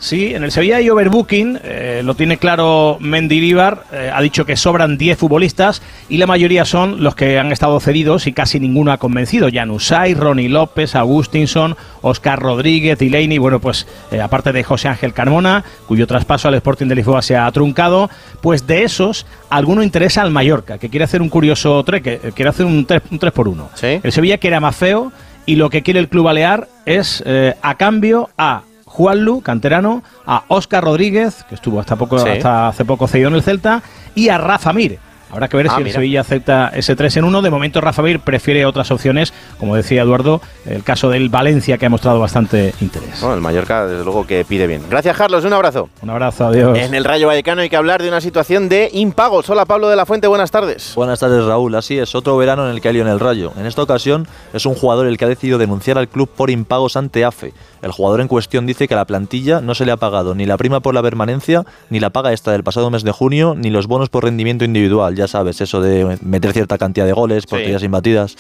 Sí, 0.05 0.35
en 0.35 0.45
el 0.45 0.53
Sevilla 0.53 0.77
hay 0.77 0.91
overbooking, 0.91 1.61
eh, 1.65 2.03
lo 2.05 2.15
tiene 2.15 2.37
claro 2.37 2.99
Mendilibar, 3.01 3.85
eh, 3.91 4.11
ha 4.13 4.21
dicho 4.21 4.45
que 4.45 4.55
sobran 4.55 4.99
10 4.99 5.17
futbolistas 5.17 5.81
y 6.11 6.19
la 6.19 6.27
mayoría 6.27 6.67
son 6.67 7.03
los 7.03 7.15
que 7.15 7.39
han 7.39 7.53
estado 7.53 7.81
cedidos 7.81 8.27
y 8.27 8.35
casi 8.35 8.61
ninguno 8.61 8.93
ha 8.93 8.99
convencido. 8.99 9.49
Janusay, 9.51 10.13
Ronnie 10.13 10.51
López, 10.51 10.95
Agustinson, 10.95 11.75
Oscar 12.03 12.39
Rodríguez, 12.39 12.99
Delaney, 12.99 13.39
bueno, 13.39 13.61
pues 13.61 13.87
eh, 14.13 14.21
aparte 14.21 14.53
de 14.53 14.63
José 14.63 14.89
Ángel 14.89 15.15
Carmona, 15.15 15.65
cuyo 15.87 16.07
traspaso 16.07 16.49
al 16.49 16.55
Sporting 16.57 16.87
de 16.87 16.97
Lisboa 16.97 17.23
se 17.23 17.39
ha 17.39 17.51
truncado, 17.51 18.11
pues 18.43 18.67
de 18.67 18.83
esos, 18.83 19.25
alguno 19.49 19.83
interesa 19.83 20.21
al 20.21 20.31
Mallorca, 20.31 20.77
que 20.77 20.91
quiere 20.91 21.05
hacer 21.05 21.23
un 21.23 21.31
curioso 21.31 21.83
treque, 21.83 22.21
eh, 22.23 22.33
quiere 22.35 22.51
hacer 22.51 22.67
un 22.67 22.85
3, 22.85 23.01
un 23.11 23.19
3 23.19 23.33
por 23.33 23.49
1. 23.49 23.71
El 23.81 24.13
Sevilla 24.13 24.37
quiere 24.37 24.57
a 24.57 24.61
Mafeo 24.61 25.13
y 25.47 25.55
lo 25.55 25.71
que 25.71 25.81
quiere 25.81 25.99
el 25.99 26.11
club 26.11 26.25
balear 26.25 26.69
es 26.85 27.25
a 27.63 27.75
cambio 27.77 28.29
a 28.37 28.65
Juanlu, 28.95 29.41
canterano, 29.41 30.05
a 30.25 30.45
Óscar 30.47 30.85
Rodríguez, 30.85 31.45
que 31.49 31.57
estuvo 31.57 31.81
hasta, 31.81 31.97
poco, 31.97 32.17
Sí. 32.21 32.29
hasta 32.29 32.69
hace 32.69 32.85
poco 32.85 33.09
cedido 33.09 33.27
en 33.29 33.35
el 33.35 33.43
Celta, 33.43 33.83
y 34.15 34.29
a 34.29 34.39
Rafa 34.39 34.73
Mir. 34.73 35.01
Habrá 35.35 35.49
que 35.49 35.57
ver 35.57 35.67
Ah, 35.69 35.75
si 35.77 35.83
el. 35.83 35.91
Sevilla 35.93 36.21
acepta 36.21 36.71
ese 36.75 36.95
3 36.95 37.17
en 37.19 37.25
1. 37.25 37.43
De 37.43 37.51
momento 37.51 37.81
Rafa 37.81 38.03
Mir 38.03 38.21
prefiere 38.21 38.65
otras 38.67 38.91
opciones, 38.93 39.33
como 39.59 39.75
decía 39.75 40.03
Eduardo, 40.03 40.41
el 40.65 40.85
caso 40.85 41.11
del 41.11 41.29
Valencia 41.29 41.77
que 41.77 41.87
ha 41.87 41.91
mostrado 41.91 42.21
bastante 42.21 42.73
interés. 42.81 43.21
Bueno, 43.21 43.35
el 43.35 43.41
Mallorca, 43.41 43.87
desde 43.87 44.05
luego, 44.05 44.27
que 44.27 44.45
pide 44.45 44.67
bien. 44.69 44.83
Gracias, 44.89 45.17
Carlos. 45.17 45.45
Un 45.45 45.53
abrazo. 45.53 45.89
Un 46.03 46.11
abrazo, 46.11 46.47
adiós. 46.47 46.79
En 46.79 46.95
el 46.95 47.05
Rayo 47.05 47.27
Vallecano 47.27 47.63
hay 47.63 47.69
que 47.69 47.77
hablar 47.77 48.01
de 48.01 48.09
una 48.09 48.21
situación 48.21 48.69
de 48.69 48.91
impagos. 48.93 49.51
Hola, 49.51 49.65
Pablo 49.65 49.89
de 49.89 49.97
la 49.97 50.07
Fuente. 50.07 50.29
Buenas 50.29 50.53
tardes. 50.53 50.93
Buenas 50.95 51.19
tardes, 51.19 51.45
Raúl. 51.45 51.75
Así 51.75 51.99
es, 51.99 52.15
otro 52.15 52.37
verano 52.37 52.65
en 52.69 52.73
el 52.75 52.81
que 52.81 52.89
hay 52.91 53.01
en 53.01 53.09
el 53.09 53.19
Rayo. 53.19 53.53
En 53.59 53.67
esta 53.67 53.83
ocasión 53.83 54.29
es 54.53 54.65
un 54.67 54.75
jugador 54.75 55.09
el 55.09 55.19
que 55.19 55.25
ha 55.25 55.29
decidido 55.29 55.59
denunciar 55.59 55.99
al 55.99 56.07
club 56.09 56.29
por 56.29 56.51
impagos 56.51 56.97
ante 56.97 57.25
AFE. 57.25 57.53
El 57.83 57.91
jugador 57.91 58.21
en 58.21 58.29
cuestión 58.29 58.65
dice 58.67 58.87
que 58.89 58.95
a 58.95 58.97
la 58.97 59.05
plantilla 59.05 59.61
no 59.61 59.75
se 59.75 59.85
le 59.85 59.93
ha 59.93 59.97
pagado 59.97 60.35
ni 60.35 60.47
la 60.47 60.57
prima 60.57 60.81
por 60.81 60.95
la 60.95 61.03
permanencia, 61.03 61.65
ni 61.91 61.99
la 62.01 62.11
paga 62.11 62.33
esta 62.33 62.53
del 62.53 62.63
pasado 62.65 62.89
mes 62.91 63.03
de 63.03 63.13
junio, 63.13 63.55
ni 63.57 63.69
los 63.71 63.87
bonos 63.89 64.09
por 64.09 64.25
rendimiento 64.25 64.65
individual. 64.65 65.15
Ya 65.17 65.24
sabes, 65.31 65.61
eso 65.61 65.81
de 65.81 66.19
meter 66.23 66.53
cierta 66.53 66.79
cantidad 66.79 67.07
de 67.07 67.13
goles, 67.13 67.47
porterías 67.47 67.83
imbatidas. 67.83 68.37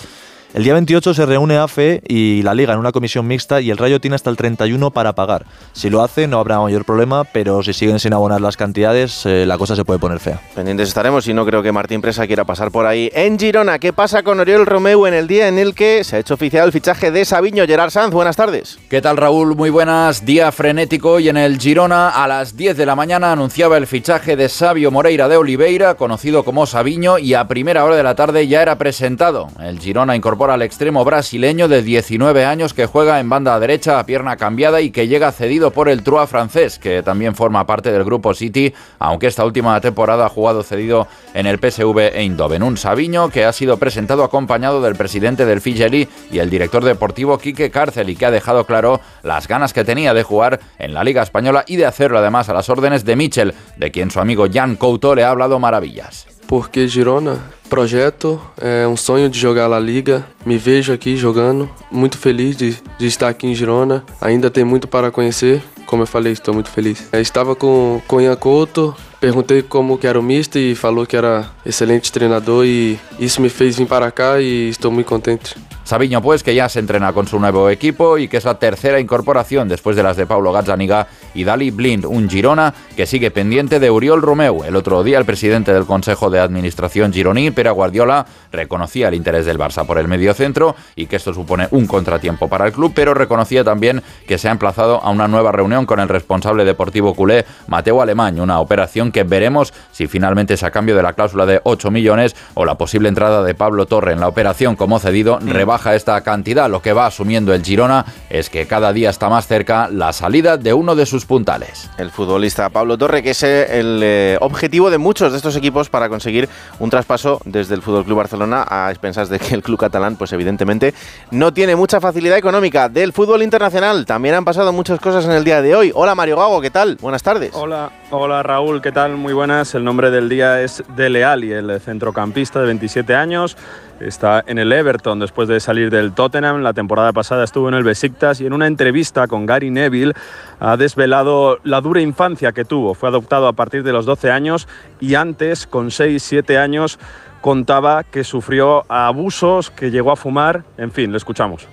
El 0.54 0.62
día 0.62 0.74
28 0.74 1.14
se 1.14 1.26
reúne 1.26 1.58
AFE 1.58 2.00
y 2.06 2.42
la 2.42 2.54
Liga 2.54 2.74
en 2.74 2.78
una 2.78 2.92
comisión 2.92 3.26
mixta 3.26 3.60
y 3.60 3.72
el 3.72 3.76
Rayo 3.76 4.00
tiene 4.00 4.14
hasta 4.14 4.30
el 4.30 4.36
31 4.36 4.92
para 4.92 5.12
pagar. 5.12 5.46
Si 5.72 5.90
lo 5.90 6.00
hace 6.00 6.28
no 6.28 6.38
habrá 6.38 6.60
mayor 6.60 6.84
problema, 6.84 7.24
pero 7.24 7.64
si 7.64 7.72
siguen 7.72 7.98
sin 7.98 8.12
abonar 8.12 8.40
las 8.40 8.56
cantidades, 8.56 9.26
eh, 9.26 9.46
la 9.46 9.58
cosa 9.58 9.74
se 9.74 9.84
puede 9.84 9.98
poner 9.98 10.20
fea. 10.20 10.40
Pendientes 10.54 10.86
estaremos 10.86 11.26
y 11.26 11.34
no 11.34 11.44
creo 11.44 11.60
que 11.60 11.72
Martín 11.72 12.00
Presa 12.00 12.28
quiera 12.28 12.44
pasar 12.44 12.70
por 12.70 12.86
ahí. 12.86 13.10
En 13.14 13.36
Girona, 13.36 13.80
¿qué 13.80 13.92
pasa 13.92 14.22
con 14.22 14.38
Oriol 14.38 14.64
Romeu 14.64 15.06
en 15.06 15.14
el 15.14 15.26
día 15.26 15.48
en 15.48 15.58
el 15.58 15.74
que 15.74 16.04
se 16.04 16.14
ha 16.14 16.18
hecho 16.20 16.34
oficial 16.34 16.66
el 16.66 16.72
fichaje 16.72 17.10
de 17.10 17.24
Sabiño 17.24 17.66
Gerard 17.66 17.90
Sanz? 17.90 18.14
Buenas 18.14 18.36
tardes. 18.36 18.78
¿Qué 18.88 19.02
tal 19.02 19.16
Raúl? 19.16 19.56
Muy 19.56 19.70
buenas. 19.70 20.24
Día 20.24 20.52
frenético 20.52 21.18
y 21.18 21.30
en 21.30 21.36
el 21.36 21.58
Girona 21.58 22.10
a 22.10 22.28
las 22.28 22.56
10 22.56 22.76
de 22.76 22.86
la 22.86 22.94
mañana 22.94 23.32
anunciaba 23.32 23.76
el 23.76 23.88
fichaje 23.88 24.36
de 24.36 24.48
Sabio 24.48 24.92
Moreira 24.92 25.26
de 25.26 25.36
Oliveira, 25.36 25.96
conocido 25.96 26.44
como 26.44 26.64
Sabiño, 26.64 27.18
y 27.18 27.34
a 27.34 27.48
primera 27.48 27.84
hora 27.84 27.96
de 27.96 28.04
la 28.04 28.14
tarde 28.14 28.46
ya 28.46 28.62
era 28.62 28.78
presentado. 28.78 29.48
El 29.58 29.80
Girona 29.80 30.14
incorpora 30.14 30.43
al 30.50 30.62
extremo 30.62 31.04
brasileño 31.04 31.68
de 31.68 31.83
19 31.83 32.44
años 32.44 32.74
que 32.74 32.87
juega 32.87 33.20
en 33.20 33.28
banda 33.28 33.59
derecha 33.59 33.98
a 33.98 34.07
pierna 34.07 34.37
cambiada 34.37 34.80
y 34.80 34.90
que 34.90 35.09
llega 35.09 35.33
cedido 35.33 35.70
por 35.70 35.88
el 35.88 36.02
Trua 36.02 36.26
francés, 36.26 36.78
que 36.78 37.02
también 37.02 37.35
forma 37.35 37.66
parte 37.66 37.92
del 37.92 38.04
grupo 38.04 38.35
City, 38.35 38.74
aunque 38.98 39.26
esta 39.26 39.44
última 39.44 39.80
temporada 39.80 40.26
ha 40.26 40.28
jugado 40.28 40.62
cedido 40.62 41.09
en 41.35 41.46
el 41.46 41.59
PSV 41.59 42.16
Eindhoven. 42.16 42.62
Un 42.62 42.76
Sabiño 42.76 43.30
que 43.30 43.44
ha 43.44 43.52
sido 43.52 43.76
presentado 43.76 44.24
acompañado 44.24 44.80
del 44.83 44.96
presidente 44.96 45.46
del 45.46 45.61
Figeli 45.61 46.09
y 46.30 46.38
el 46.38 46.50
director 46.50 46.85
deportivo 46.85 47.38
Quique 47.38 47.70
Cárcel 47.70 48.11
y 48.11 48.16
que 48.16 48.26
ha 48.26 48.30
dejado 48.30 48.64
claro 48.64 49.00
las 49.22 49.48
ganas 49.48 49.72
que 49.72 49.85
tenía 49.85 50.14
de 50.14 50.22
jugar 50.22 50.61
en 50.78 50.94
la 50.94 51.04
Liga 51.04 51.22
Española 51.22 51.64
y 51.66 51.76
de 51.76 51.87
hacerlo 51.87 52.18
además 52.18 52.48
a 52.48 52.54
las 52.54 52.68
órdenes 52.68 53.04
de 53.04 53.16
Michel, 53.16 53.54
de 53.76 53.90
quien 53.90 54.11
su 54.11 54.20
amigo 54.20 54.46
Jan 54.52 54.76
Couto 54.76 55.14
le 55.14 55.24
ha 55.24 55.30
hablado 55.30 55.59
maravillas. 55.59 56.33
Porque 56.46 56.87
Girona, 56.87 57.42
projeto, 57.68 58.40
é 58.61 58.87
um 58.87 58.96
sonho 58.96 59.28
de 59.28 59.38
jogar 59.38 59.66
La 59.66 59.80
Liga. 59.80 60.24
Me 60.44 60.59
vejo 60.59 60.92
aqui 60.92 61.16
jogando, 61.16 61.68
muito 61.90 62.18
feliz 62.18 62.57
de, 62.57 62.76
de 62.98 63.07
estar 63.07 63.28
aqui 63.28 63.46
em 63.46 63.54
Girona. 63.54 64.04
Ainda 64.20 64.50
tem 64.50 64.64
muito 64.64 64.87
para 64.87 65.11
conhecer. 65.11 65.62
Como 65.87 66.02
eu 66.02 66.07
falei, 66.07 66.33
estou 66.33 66.54
muito 66.54 66.70
feliz. 66.70 67.09
É, 67.12 67.20
estava 67.20 67.54
com, 67.54 68.00
com 68.07 68.20
Ian 68.20 68.37
Couto, 68.37 68.94
perguntei 69.20 69.62
como 69.62 69.98
que 69.98 70.07
era 70.07 70.18
o 70.18 70.22
mister 70.22 70.61
e 70.61 70.74
falou 70.74 71.07
que 71.07 71.16
era 71.16 71.50
excelente 71.64 72.11
treinador 72.11 72.64
e 72.64 72.98
isso 73.18 73.40
me 73.40 73.48
fez 73.48 73.76
vir 73.76 73.87
para 73.87 74.11
cá 74.11 74.40
e 74.40 74.68
estou 74.70 74.90
muito 74.90 75.07
contente. 75.07 75.54
Sabiño, 75.85 76.22
pues, 76.22 76.42
que 76.42 76.54
ya 76.54 76.66
se 76.68 76.80
entrena 76.80 77.12
con 77.12 77.26
su 77.26 77.38
nuevo 77.38 77.68
equipo 77.68 78.16
y 78.16 78.26
que 78.26 78.38
es 78.38 78.44
la 78.44 78.59
tercera 78.59 78.98
incorporación 78.98 79.68
después 79.68 79.94
de 79.94 80.02
las 80.02 80.16
de 80.16 80.24
Paulo 80.24 80.50
Gazzaniga 80.50 81.07
y 81.34 81.44
Dali 81.44 81.70
Blind, 81.70 82.06
un 82.06 82.30
Girona 82.30 82.72
que 82.96 83.06
sigue 83.06 83.30
pendiente 83.30 83.80
de 83.80 83.90
Uriol 83.90 84.22
Romeu. 84.22 84.64
El 84.64 84.76
otro 84.76 85.02
día, 85.02 85.18
el 85.18 85.24
presidente 85.24 85.72
del 85.72 85.84
Consejo 85.84 86.30
de 86.30 86.40
Administración 86.40 87.12
gironí, 87.12 87.50
Pere 87.50 87.70
Guardiola, 87.70 88.26
reconocía 88.52 89.08
el 89.08 89.14
interés 89.14 89.46
del 89.46 89.58
Barça 89.58 89.84
por 89.84 89.98
el 89.98 90.08
mediocentro 90.08 90.76
y 90.96 91.06
que 91.06 91.16
esto 91.16 91.34
supone 91.34 91.68
un 91.70 91.86
contratiempo 91.86 92.48
para 92.48 92.66
el 92.66 92.72
club, 92.72 92.92
pero 92.94 93.14
reconocía 93.14 93.64
también 93.64 94.02
que 94.26 94.38
se 94.38 94.48
ha 94.48 94.52
emplazado 94.52 95.02
a 95.02 95.10
una 95.10 95.28
nueva 95.28 95.52
reunión 95.52 95.86
con 95.86 96.00
el 96.00 96.08
responsable 96.08 96.64
deportivo 96.64 97.14
culé, 97.14 97.44
Mateo 97.66 98.00
Alemán, 98.00 98.40
una 98.40 98.60
operación 98.60 99.12
que 99.12 99.24
veremos 99.24 99.72
si 99.92 100.06
finalmente 100.06 100.54
es 100.54 100.62
a 100.62 100.70
cambio 100.70 100.96
de 100.96 101.02
la 101.02 101.14
cláusula 101.14 101.46
de 101.46 101.60
8 101.64 101.90
millones 101.90 102.36
o 102.54 102.64
la 102.64 102.76
posible 102.76 103.08
entrada 103.08 103.42
de 103.42 103.54
Pablo 103.54 103.86
Torre 103.86 104.12
en 104.12 104.20
la 104.20 104.28
operación 104.28 104.76
como 104.76 104.98
cedido, 104.98 105.38
rebaja 105.40 105.94
esta 105.94 106.20
cantidad. 106.22 106.70
Lo 106.70 106.82
que 106.82 106.92
va 106.92 107.06
asumiendo 107.06 107.54
el 107.54 107.64
Girona 107.64 108.04
es 108.30 108.50
que 108.50 108.66
cada 108.66 108.92
día 108.92 109.10
está 109.10 109.28
más 109.28 109.46
cerca 109.46 109.88
la 109.88 110.12
salida 110.12 110.56
de 110.56 110.72
uno 110.72 110.94
de 110.94 111.06
sus 111.06 111.23
puntales. 111.24 111.90
El 111.98 112.10
futbolista 112.10 112.68
Pablo 112.68 112.98
Torre, 112.98 113.22
que 113.22 113.30
es 113.30 113.42
el 113.42 114.00
eh, 114.02 114.38
objetivo 114.40 114.90
de 114.90 114.98
muchos 114.98 115.32
de 115.32 115.38
estos 115.38 115.56
equipos 115.56 115.88
para 115.88 116.08
conseguir 116.08 116.48
un 116.78 116.90
traspaso 116.90 117.40
desde 117.44 117.74
el 117.74 117.82
Fútbol 117.82 118.04
Club 118.04 118.18
Barcelona 118.18 118.66
a 118.68 118.90
expensas 118.90 119.28
de 119.28 119.38
que 119.38 119.54
el 119.54 119.62
club 119.62 119.78
catalán, 119.78 120.16
pues 120.16 120.32
evidentemente, 120.32 120.94
no 121.30 121.52
tiene 121.52 121.76
mucha 121.76 122.00
facilidad 122.00 122.38
económica. 122.38 122.88
Del 122.88 123.12
fútbol 123.12 123.42
internacional 123.42 124.06
también 124.06 124.34
han 124.34 124.44
pasado 124.44 124.72
muchas 124.72 125.00
cosas 125.00 125.24
en 125.24 125.32
el 125.32 125.44
día 125.44 125.62
de 125.62 125.74
hoy. 125.74 125.92
Hola 125.94 126.14
Mario 126.14 126.37
Gago, 126.37 126.60
¿qué 126.60 126.70
tal? 126.70 126.96
Buenas 127.00 127.22
tardes. 127.22 127.50
Hola, 127.54 127.90
hola 128.10 128.42
Raúl, 128.42 128.80
¿qué 128.80 128.92
tal? 128.92 129.16
Muy 129.16 129.32
buenas. 129.32 129.74
El 129.74 129.84
nombre 129.84 130.10
del 130.10 130.28
día 130.28 130.60
es 130.60 130.84
Dele 130.96 131.24
Alli, 131.24 131.52
el 131.52 131.80
centrocampista 131.80 132.60
de 132.60 132.66
27 132.66 133.14
años. 133.14 133.56
Está 134.00 134.44
en 134.46 134.58
el 134.58 134.72
Everton 134.72 135.18
después 135.18 135.48
de 135.48 135.60
salir 135.60 135.90
del 135.90 136.12
Tottenham. 136.12 136.62
La 136.62 136.72
temporada 136.72 137.12
pasada 137.12 137.44
estuvo 137.44 137.68
en 137.68 137.74
el 137.74 137.84
Besiktas 137.84 138.40
y 138.40 138.46
en 138.46 138.52
una 138.52 138.66
entrevista 138.66 139.26
con 139.26 139.46
Gary 139.46 139.70
Neville 139.70 140.14
ha 140.60 140.76
desvelado 140.76 141.58
la 141.64 141.80
dura 141.80 142.00
infancia 142.00 142.52
que 142.52 142.64
tuvo. 142.64 142.94
Fue 142.94 143.08
adoptado 143.08 143.48
a 143.48 143.52
partir 143.52 143.82
de 143.82 143.92
los 143.92 144.06
12 144.06 144.30
años 144.30 144.68
y 145.00 145.14
antes, 145.14 145.66
con 145.66 145.90
6-7 145.90 146.58
años, 146.58 146.98
contaba 147.40 148.04
que 148.04 148.24
sufrió 148.24 148.84
abusos, 148.90 149.70
que 149.70 149.90
llegó 149.90 150.12
a 150.12 150.16
fumar. 150.16 150.64
En 150.78 150.92
fin, 150.92 151.10
le 151.10 151.18
escuchamos. 151.18 151.68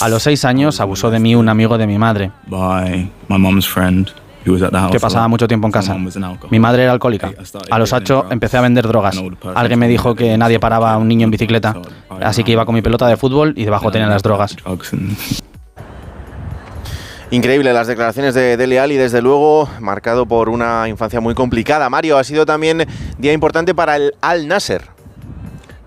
A 0.00 0.08
los 0.08 0.22
6 0.22 0.44
años 0.44 0.80
abusó 0.80 1.10
de 1.10 1.18
mí 1.18 1.34
un 1.34 1.48
amigo 1.48 1.76
de 1.78 1.86
mi 1.86 1.98
madre 1.98 2.30
que 4.90 5.00
pasaba 5.00 5.28
mucho 5.28 5.48
tiempo 5.48 5.66
en 5.66 5.72
casa. 5.72 5.96
Mi 6.50 6.58
madre 6.58 6.84
era 6.84 6.92
alcohólica. 6.92 7.32
A 7.70 7.78
los 7.78 7.92
8 7.92 8.26
empecé 8.30 8.56
a 8.58 8.60
vender 8.60 8.86
drogas. 8.86 9.20
Alguien 9.54 9.78
me 9.78 9.88
dijo 9.88 10.14
que 10.14 10.36
nadie 10.38 10.60
paraba 10.60 10.92
a 10.92 10.98
un 10.98 11.08
niño 11.08 11.24
en 11.24 11.30
bicicleta, 11.30 11.76
así 12.20 12.44
que 12.44 12.52
iba 12.52 12.64
con 12.64 12.74
mi 12.74 12.82
pelota 12.82 13.06
de 13.06 13.16
fútbol 13.16 13.54
y 13.56 13.64
debajo 13.64 13.90
tenía 13.90 14.08
las 14.08 14.22
drogas. 14.22 14.56
Increíble 17.30 17.74
las 17.74 17.86
declaraciones 17.86 18.34
de 18.34 18.56
Dele 18.56 18.80
Alli, 18.80 18.96
desde 18.96 19.20
luego 19.20 19.68
marcado 19.80 20.24
por 20.24 20.48
una 20.48 20.88
infancia 20.88 21.20
muy 21.20 21.34
complicada. 21.34 21.90
Mario, 21.90 22.16
ha 22.16 22.24
sido 22.24 22.46
también 22.46 22.86
día 23.18 23.34
importante 23.34 23.74
para 23.74 23.96
el 23.96 24.14
Al 24.22 24.48
Nasser 24.48 24.97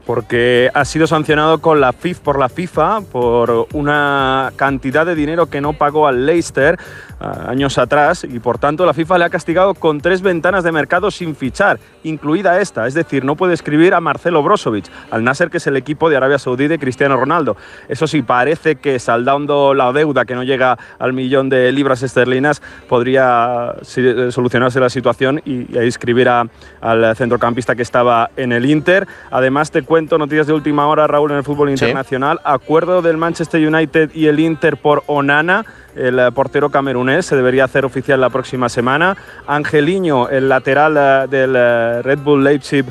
porque 0.06 0.70
ha 0.74 0.86
sido 0.86 1.08
sancionado 1.08 1.60
con 1.60 1.82
la 1.82 1.94
FIF 1.94 2.20
por 2.20 2.40
la 2.40 2.50
FIFA 2.50 3.02
por 3.12 3.68
una 3.74 4.52
cantidad 4.56 5.06
de 5.06 5.16
dinero 5.16 5.50
que 5.50 5.62
no 5.62 5.74
pagó 5.74 6.08
al 6.08 6.26
Leicester 6.26 6.80
años 7.20 7.78
atrás 7.78 8.24
y 8.24 8.40
por 8.40 8.58
tanto 8.58 8.86
la 8.86 8.94
FIFA 8.94 9.20
le 9.20 9.26
ha 9.26 9.30
castigado 9.30 9.76
con 9.76 10.02
tres 10.02 10.22
ventanas 10.22 10.64
de 10.64 10.72
mercado 10.72 11.12
sin 11.12 11.36
fichar, 11.36 11.80
incluida 12.04 12.60
esta, 12.60 12.88
es 12.88 12.94
decir, 12.94 13.24
no 13.24 13.36
puede 13.36 13.54
escribir 13.54 13.94
a 13.94 14.02
Marcelo 14.02 14.42
Brozovic, 14.42 14.86
al 15.12 15.24
Nasser 15.24 15.50
que 15.50 15.58
es 15.58 15.68
el 15.68 15.78
equipo 15.78 16.10
de 16.10 16.18
Arabia 16.18 16.40
Saudí 16.40 16.68
de 16.68 16.80
Cristiano 16.80 17.18
Ronaldo. 17.18 17.58
Eso 17.90 18.08
sí, 18.08 18.22
parece 18.22 18.78
que 18.78 19.00
saldando 19.00 19.74
la 19.74 19.92
deuda 19.94 20.26
que 20.26 20.36
no 20.36 20.44
llega 20.44 20.78
al 21.00 21.14
millón 21.14 21.50
de 21.50 21.72
libras 21.72 22.04
esterlinas 22.04 22.62
podría 22.90 23.76
solucionarse 23.84 24.80
la 24.80 24.90
situación 24.90 25.42
y, 25.46 25.62
escribir 25.78 26.30
al 26.30 27.16
centrocampista 27.16 27.76
que 27.76 27.82
estaba 27.82 28.30
en 28.36 28.52
el 28.52 28.66
Inter. 28.66 29.08
Además 29.30 29.72
te 29.72 29.84
cuento 29.92 30.18
noticias 30.18 30.48
de 30.48 30.54
última 30.54 30.88
hora, 30.88 31.06
Raúl, 31.06 31.32
en 31.32 31.38
el 31.40 31.44
fútbol 31.44 31.70
internacional. 31.70 32.40
Acuerdo 32.46 33.02
del 33.02 33.18
Manchester 33.18 33.68
United 33.68 34.12
y 34.14 34.28
el 34.28 34.40
Inter 34.40 34.78
por 34.78 35.04
Onana 35.06 35.66
el 35.96 36.20
eh, 36.20 36.32
portero 36.32 36.70
camerunés, 36.70 37.26
se 37.26 37.36
debería 37.36 37.66
hacer 37.66 37.86
oficial 37.86 38.22
la 38.22 38.30
próxima 38.30 38.70
semana. 38.70 39.18
Angeliño, 39.48 40.30
el 40.30 40.50
lateral 40.50 40.96
eh, 40.98 41.28
del 41.30 41.54
eh, 41.56 42.02
Red 42.02 42.20
Bull 42.20 42.44
Leipzig, 42.44 42.86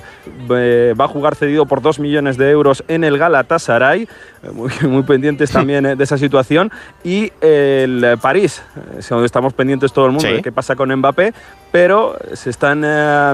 va 0.49 1.05
a 1.05 1.09
jugar 1.09 1.35
cedido 1.35 1.67
por 1.67 1.83
2 1.83 1.99
millones 1.99 2.37
de 2.37 2.51
euros 2.51 2.85
en 2.89 3.05
el 3.05 3.19
Galatasaray. 3.19 4.09
Muy, 4.53 4.71
muy 4.89 5.03
pendientes 5.03 5.51
también 5.51 5.97
de 5.97 6.05
esa 6.05 6.19
situación. 6.19 6.71
Y 7.05 7.33
el 7.41 8.19
París, 8.21 8.63
donde 9.09 9.27
estamos 9.27 9.53
pendientes 9.53 9.93
todo 9.93 10.07
el 10.07 10.13
mundo 10.13 10.29
de 10.29 10.43
qué 10.43 10.53
pasa 10.53 10.77
con 10.77 10.95
Mbappé, 10.95 11.35
pero 11.71 12.17
se 12.33 12.51
están 12.51 12.81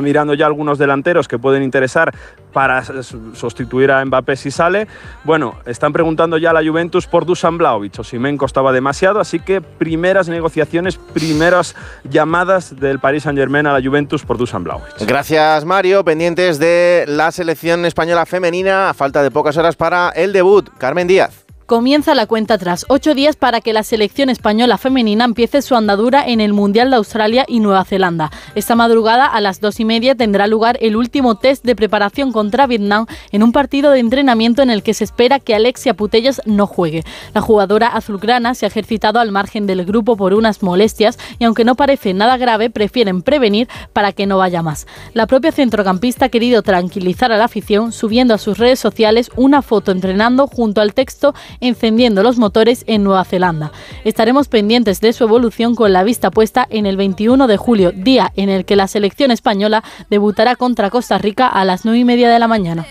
mirando 0.03 0.35
ya 0.35 0.47
algunos 0.47 0.79
delanteros 0.79 1.29
que 1.29 1.39
pueden 1.39 1.63
interesar 1.63 2.13
para 2.53 2.83
sustituir 2.83 3.91
a 3.91 4.05
Mbappé 4.05 4.37
si 4.37 4.51
sale. 4.51 4.89
Bueno, 5.25 5.57
están 5.67 5.93
preguntando 5.93 6.39
ya 6.39 6.51
a 6.51 6.53
la 6.55 6.67
Juventus 6.67 7.07
por 7.07 7.27
Dusan 7.27 7.59
Blaovic. 7.59 7.99
Osimhen 7.99 8.37
costaba 8.37 8.73
demasiado, 8.73 9.21
así 9.21 9.41
que 9.41 9.56
primeras 9.61 10.29
negociaciones, 10.29 10.97
primeras 10.97 11.75
llamadas 12.09 12.79
del 12.79 12.99
Paris 12.99 13.25
Saint-Germain 13.25 13.67
a 13.67 13.73
la 13.73 13.87
Juventus 13.87 14.25
por 14.25 14.39
Dusan 14.39 14.65
Blaovic. 14.65 15.07
Gracias, 15.07 15.65
Mario. 15.65 16.05
Pendientes 16.05 16.59
de 16.59 17.05
la 17.07 17.31
selección 17.33 17.85
española 17.85 18.27
femenina, 18.27 18.91
a 18.91 18.95
falta 18.95 19.23
de 19.23 19.31
pocas 19.31 19.57
horas 19.57 19.77
para 19.77 20.11
el 20.11 20.33
debut. 20.33 20.69
Carmen 20.79 21.07
Díaz. 21.07 21.46
Comienza 21.67 22.15
la 22.15 22.27
cuenta 22.27 22.59
tras 22.59 22.87
ocho 22.89 23.13
días 23.13 23.35
para 23.35 23.61
que 23.61 23.73
la 23.73 23.83
selección 23.83 24.31
española 24.31 24.79
femenina 24.79 25.25
empiece 25.25 25.63
su 25.63 25.75
andadura 25.75 26.25
en 26.25 26.41
el 26.41 26.53
Mundial 26.53 26.91
de 26.91 26.97
Australia 26.97 27.45
y 27.49 27.59
Nueva 27.59 27.85
Zelanda. 27.85 28.31
Esta 28.55 28.77
madrugada 28.77 29.27
a 29.27 29.41
las 29.41 29.61
dos 29.61 29.81
y 29.81 29.85
media 29.85 30.15
tendrá 30.15 30.47
lugar 30.47 30.79
el 30.81 30.95
último 30.95 31.35
test 31.35 31.65
de 31.65 31.75
preparación 31.75 32.31
contra 32.31 32.69
Vietnam 32.69 33.07
en 33.33 33.43
un 33.43 33.51
partido 33.51 33.91
de 33.91 33.99
entrenamiento 33.99 34.63
en 34.63 34.71
el 34.71 34.85
que 34.85 34.95
se 34.95 35.03
espera 35.03 35.41
que 35.41 35.57
Alexia 35.57 35.95
Putellas 35.95 36.41
no 36.45 36.69
juegue. 36.69 37.03
La 37.35 37.41
jugadora 37.41 37.89
azulgrana 37.89 38.55
se 38.55 38.65
ha 38.67 38.69
ejercitado 38.69 39.19
al 39.19 39.33
margen 39.33 39.67
del 39.67 39.85
grupo 39.85 40.17
por 40.17 40.35
unas 40.35 40.63
molestias 40.63 41.19
y 41.41 41.47
aunque 41.47 41.65
no 41.65 41.75
parece 41.75 42.15
nada 42.15 42.37
grave, 42.37 42.71
prefieren 42.71 43.23
prevenir 43.23 43.67
para 43.93 44.13
que 44.13 44.27
no 44.27 44.39
vaya 44.39 44.63
más. 44.63 44.87
La 45.15 45.27
propia 45.27 45.51
centrocampista 45.51 46.27
ha 46.27 46.29
querido 46.29 46.63
tranquilizar 46.63 47.33
a 47.33 47.39
la 47.39 47.47
afición 47.47 47.91
subiendo 47.91 48.35
a 48.35 48.39
sus 48.39 48.57
redes 48.57 48.79
sociales 48.79 49.33
una 49.35 49.63
foto 49.63 49.91
entrenando 49.91 50.47
junto 50.47 50.81
al 50.81 50.95
texto 50.95 51.35
encendiendo 51.61 52.23
los 52.23 52.39
motores 52.39 52.85
en 52.87 53.03
Nueva 53.05 53.25
Zelanda. 53.25 53.73
Estaremos 54.05 54.49
pendientes 54.49 55.01
de 55.01 55.13
su 55.13 55.25
evolución 55.25 55.75
con 55.75 55.93
la 55.93 56.05
vista 56.05 56.31
puesta 56.31 56.67
en 56.71 56.87
el 56.87 56.97
21 56.97 57.47
de 57.47 57.57
julio, 57.57 57.93
día 57.93 58.33
en 58.37 58.49
el 58.49 58.65
que 58.65 58.77
la 58.77 58.89
selección 58.89 59.31
española 59.31 59.83
debutará 60.11 60.57
contra 60.57 60.91
Costa 60.91 61.19
Rica 61.19 61.47
a 61.49 61.65
las 61.65 61.85
9 61.85 61.99
y 61.99 62.05
media 62.05 62.31
de 62.31 62.39
la 62.39 62.49
mañana. 62.49 62.87